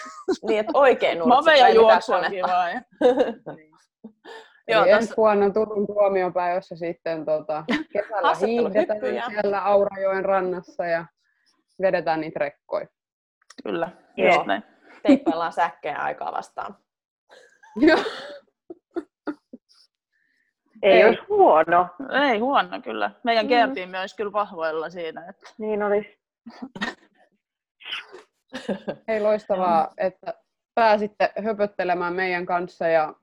[0.48, 1.28] Niin, että oikein nurtsi.
[1.28, 2.68] Mave ja ei mitään juoksu on kivaa.
[4.68, 9.00] Joo, ensi tossa- vuonna Turun tuomiopäivässä sitten tota, kesällä hiihdetään
[9.40, 11.06] siellä Aurajoen rannassa ja
[11.82, 12.86] vedetään niitä rekkoja.
[13.64, 13.90] Kyllä.
[14.16, 14.34] Joo.
[14.34, 14.44] Joo.
[14.44, 14.62] Näin.
[15.02, 16.76] Teippaillaan säkkejä aikaa vastaan.
[17.76, 17.98] Joo.
[20.82, 21.04] Ei, Ei.
[21.04, 21.88] olisi huono.
[22.30, 23.10] Ei huono kyllä.
[23.24, 23.90] Meidän Mm.
[23.90, 25.28] myös kyllä vahvoilla siinä.
[25.28, 26.18] Että Niin olisi.
[29.08, 30.34] Hei loistavaa, että
[30.74, 33.14] pääsitte höpöttelemään meidän kanssa ja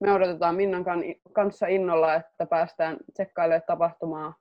[0.00, 1.02] me odotetaan Minnan kan-
[1.32, 4.34] kanssa innolla, että päästään tsekkailemaan tapahtumaa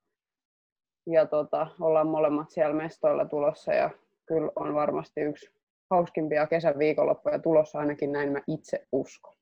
[1.08, 3.90] ja tota, ollaan molemmat siellä mestoilla tulossa ja
[4.30, 5.52] kyllä on varmasti yksi
[5.90, 9.36] hauskimpia kesän viikonloppuja tulossa ainakin näin mä itse uskon.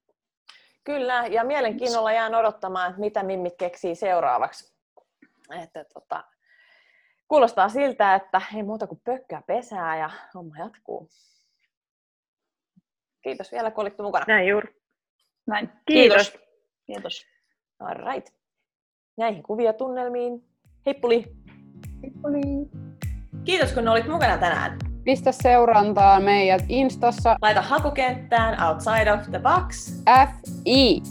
[0.84, 4.78] Kyllä, ja mielenkiinnolla jään odottamaan, että mitä mimmit keksii seuraavaksi.
[5.64, 6.24] Että, tota,
[7.28, 11.10] kuulostaa siltä, että ei muuta kuin pökkää pesää ja homma jatkuu.
[13.22, 14.26] Kiitos vielä, kun olitte mukana.
[14.28, 14.76] Näin juuri.
[15.48, 15.70] näin.
[15.86, 16.30] Kiitos.
[16.30, 16.48] Kiitos.
[16.86, 17.26] Kiitos.
[17.80, 18.36] All right.
[19.18, 20.44] Näihin kuvia tunnelmiin.
[20.86, 21.26] Heippuli!
[23.48, 24.78] Kiitos, kun olit mukana tänään.
[25.04, 29.94] Pistä seurantaa meidät Instassa Laita hakukenttään Outside of the Box.
[30.66, 31.02] FI.